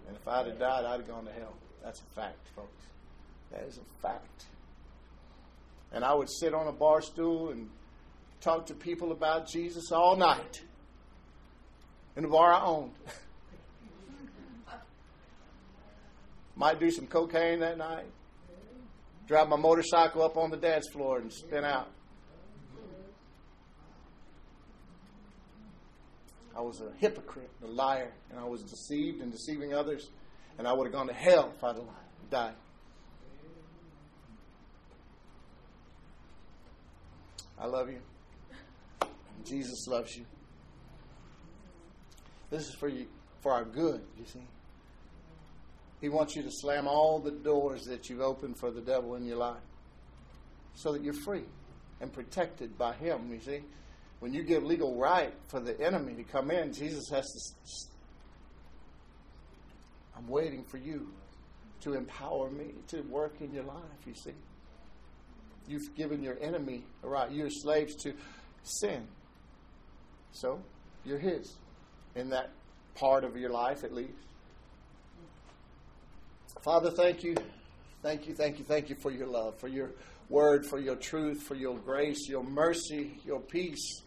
And 0.07 0.17
if 0.17 0.29
I'd 0.29 0.47
have 0.47 0.61
died, 0.61 0.85
I'd 0.85 1.01
have 1.01 1.09
gone 1.09 1.25
to 1.25 1.33
hell. 1.33 1.55
That's 1.83 1.99
a 1.99 2.15
fact, 2.15 2.47
folks. 2.55 2.85
That 3.51 3.65
is 3.65 3.79
a 3.79 4.03
fact. 4.03 4.45
And 5.93 6.05
I 6.05 6.15
would 6.15 6.31
sit 6.31 6.55
on 6.55 6.69
a 6.69 6.73
bar 6.73 7.03
stool 7.03 7.51
and 7.51 7.69
talk 8.41 8.67
to 8.67 8.75
people 8.75 9.11
about 9.11 9.49
Jesus 9.49 9.91
all 9.91 10.15
night 10.15 10.63
in 12.17 12.23
the 12.23 12.29
bar 12.29 12.53
I 12.53 12.63
owned. 12.63 12.93
Might 16.59 16.81
do 16.81 16.91
some 16.91 17.07
cocaine 17.07 17.61
that 17.61 17.79
night. 17.79 18.07
Drive 19.29 19.49
my 19.49 19.57
motorcycle 19.57 20.23
up 20.23 20.37
on 20.37 20.51
the 20.51 20.57
dance 20.57 20.89
floor 20.89 21.19
and 21.19 21.33
spin 21.33 21.65
out. 21.65 21.89
I 26.57 26.61
was 26.61 26.81
a 26.81 26.91
hypocrite, 26.99 27.51
a 27.63 27.69
liar, 27.69 28.11
and 28.31 28.41
I 28.41 28.45
was 28.45 28.63
deceived 28.63 29.23
and 29.23 29.31
deceiving 29.31 29.73
others, 29.73 30.09
and 30.59 30.67
I 30.67 30.73
would 30.73 30.87
have 30.87 30.93
gone 30.93 31.07
to 31.07 31.15
hell 31.15 31.53
if 31.57 31.63
I'd 31.63 31.77
died. 32.29 32.55
I 37.57 37.67
love 37.67 37.89
you. 37.89 38.01
Jesus 39.45 39.87
loves 39.87 40.17
you. 40.17 40.25
This 42.51 42.67
is 42.67 42.75
for 42.75 42.89
you 42.89 43.07
for 43.41 43.53
our 43.53 43.65
good, 43.65 44.01
you 44.19 44.25
see. 44.27 44.43
He 46.01 46.09
wants 46.09 46.37
you 46.37 46.43
to 46.43 46.51
slam 46.51 46.87
all 46.87 47.19
the 47.19 47.31
doors 47.31 47.85
that 47.87 48.09
you've 48.09 48.21
opened 48.21 48.59
for 48.59 48.71
the 48.71 48.81
devil 48.81 49.17
in 49.17 49.25
your 49.25 49.37
life 49.37 49.63
so 50.75 50.93
that 50.93 51.03
you're 51.03 51.13
free 51.13 51.45
and 52.01 52.13
protected 52.13 52.79
by 52.79 52.95
him, 52.95 53.33
you 53.33 53.41
see. 53.41 53.61
When 54.21 54.33
you 54.33 54.43
give 54.43 54.65
legal 54.65 54.97
right 54.97 55.33
for 55.49 55.61
the 55.61 55.81
enemy 55.81 56.15
to 56.15 56.25
come 56.25 56.51
in, 56.51 56.73
Jesus 56.73 57.09
has 57.11 57.27
to 57.27 57.99
I'm 60.17 60.27
waiting 60.27 60.65
for 60.65 60.79
you 60.79 61.09
to 61.83 61.95
empower 61.95 62.51
me 62.51 62.73
to 62.89 63.03
work 63.03 63.41
in 63.41 63.53
your 63.55 63.63
life, 63.63 63.77
you 64.05 64.15
see. 64.15 64.35
You've 65.69 65.95
given 65.95 66.23
your 66.23 66.37
enemy 66.41 66.85
a 67.05 67.09
right. 67.09 67.31
You're 67.31 67.51
slaves 67.51 67.95
to 68.03 68.15
sin. 68.65 69.07
So, 70.33 70.61
you're 71.05 71.19
his 71.19 71.55
in 72.17 72.31
that 72.31 72.51
part 72.95 73.23
of 73.23 73.37
your 73.37 73.51
life, 73.51 73.85
at 73.85 73.95
least. 73.95 74.13
Father, 76.63 76.91
thank 76.91 77.23
you. 77.23 77.37
Thank 78.03 78.27
you, 78.29 78.35
thank 78.35 78.59
you, 78.59 78.65
thank 78.65 78.89
you 78.89 78.97
for 78.97 79.11
your 79.11 79.27
love, 79.27 79.59
for 79.59 79.69
your 79.69 79.91
word, 80.29 80.65
for 80.65 80.79
your 80.79 80.97
truth, 80.97 81.43
for 81.43 81.55
your 81.55 81.79
grace, 81.79 82.29
your 82.29 82.45
mercy, 82.45 83.21
your 83.25 83.41
peace, 83.41 84.03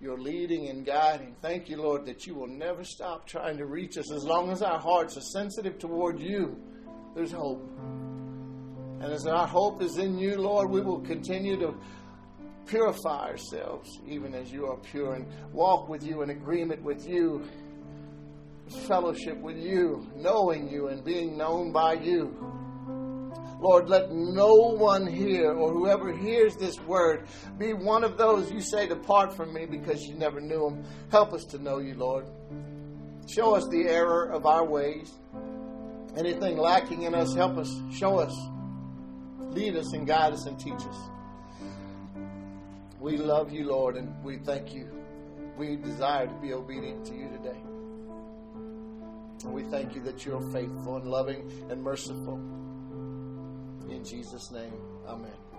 your 0.00 0.18
leading 0.18 0.68
and 0.68 0.86
guiding. 0.86 1.34
Thank 1.42 1.68
you, 1.68 1.76
Lord, 1.76 2.06
that 2.06 2.26
you 2.26 2.34
will 2.34 2.46
never 2.46 2.84
stop 2.84 3.26
trying 3.26 3.58
to 3.58 3.66
reach 3.66 3.98
us. 3.98 4.10
As 4.10 4.24
long 4.24 4.50
as 4.50 4.62
our 4.62 4.78
hearts 4.78 5.16
are 5.18 5.22
sensitive 5.22 5.78
toward 5.78 6.18
you, 6.20 6.56
there's 7.14 7.32
hope. 7.32 7.68
And 9.00 9.12
as 9.12 9.26
our 9.26 9.46
hope 9.46 9.82
is 9.82 9.98
in 9.98 10.18
you, 10.18 10.36
Lord, 10.36 10.70
we 10.70 10.80
will 10.80 11.00
continue 11.00 11.58
to 11.58 11.74
purify 12.66 13.28
ourselves, 13.28 13.98
even 14.06 14.34
as 14.34 14.52
you 14.52 14.66
are 14.66 14.76
pure, 14.76 15.14
and 15.14 15.26
walk 15.52 15.88
with 15.88 16.02
you 16.02 16.22
in 16.22 16.30
agreement 16.30 16.82
with 16.82 17.06
you, 17.06 17.42
fellowship 18.74 19.38
with 19.40 19.56
you, 19.56 20.06
knowing 20.16 20.68
you 20.68 20.88
and 20.88 21.04
being 21.04 21.36
known 21.36 21.72
by 21.72 21.94
you. 21.94 22.36
Lord, 23.60 23.90
let 23.90 24.10
no 24.10 24.54
one 24.54 25.06
here 25.06 25.52
or 25.52 25.70
whoever 25.70 26.16
hears 26.16 26.56
this 26.56 26.80
word 26.80 27.26
be 27.58 27.74
one 27.74 28.04
of 28.04 28.16
those 28.16 28.50
you 28.50 28.62
say, 28.62 28.88
Depart 28.88 29.36
from 29.36 29.52
me 29.52 29.66
because 29.66 30.02
you 30.06 30.14
never 30.14 30.40
knew 30.40 30.68
him. 30.68 30.84
Help 31.10 31.34
us 31.34 31.44
to 31.46 31.58
know 31.58 31.78
you, 31.78 31.94
Lord. 31.94 32.26
Show 33.28 33.54
us 33.54 33.68
the 33.68 33.86
error 33.86 34.30
of 34.30 34.46
our 34.46 34.64
ways. 34.64 35.12
Anything 36.16 36.56
lacking 36.56 37.02
in 37.02 37.14
us, 37.14 37.34
help 37.34 37.58
us. 37.58 37.70
Show 37.92 38.18
us. 38.18 38.34
Lead 39.38 39.76
us 39.76 39.92
and 39.92 40.06
guide 40.06 40.32
us 40.32 40.46
and 40.46 40.58
teach 40.58 40.74
us. 40.74 40.96
We 42.98 43.16
love 43.18 43.52
you, 43.52 43.64
Lord, 43.64 43.96
and 43.96 44.22
we 44.24 44.38
thank 44.38 44.74
you. 44.74 44.88
We 45.56 45.76
desire 45.76 46.26
to 46.26 46.34
be 46.34 46.52
obedient 46.52 47.04
to 47.06 47.14
you 47.14 47.28
today. 47.28 47.69
And 49.44 49.52
we 49.52 49.62
thank 49.64 49.94
you 49.94 50.02
that 50.02 50.24
you're 50.24 50.40
faithful 50.52 50.96
and 50.96 51.06
loving 51.06 51.50
and 51.70 51.82
merciful. 51.82 52.36
In 53.88 54.04
Jesus' 54.04 54.50
name, 54.50 54.74
amen. 55.06 55.49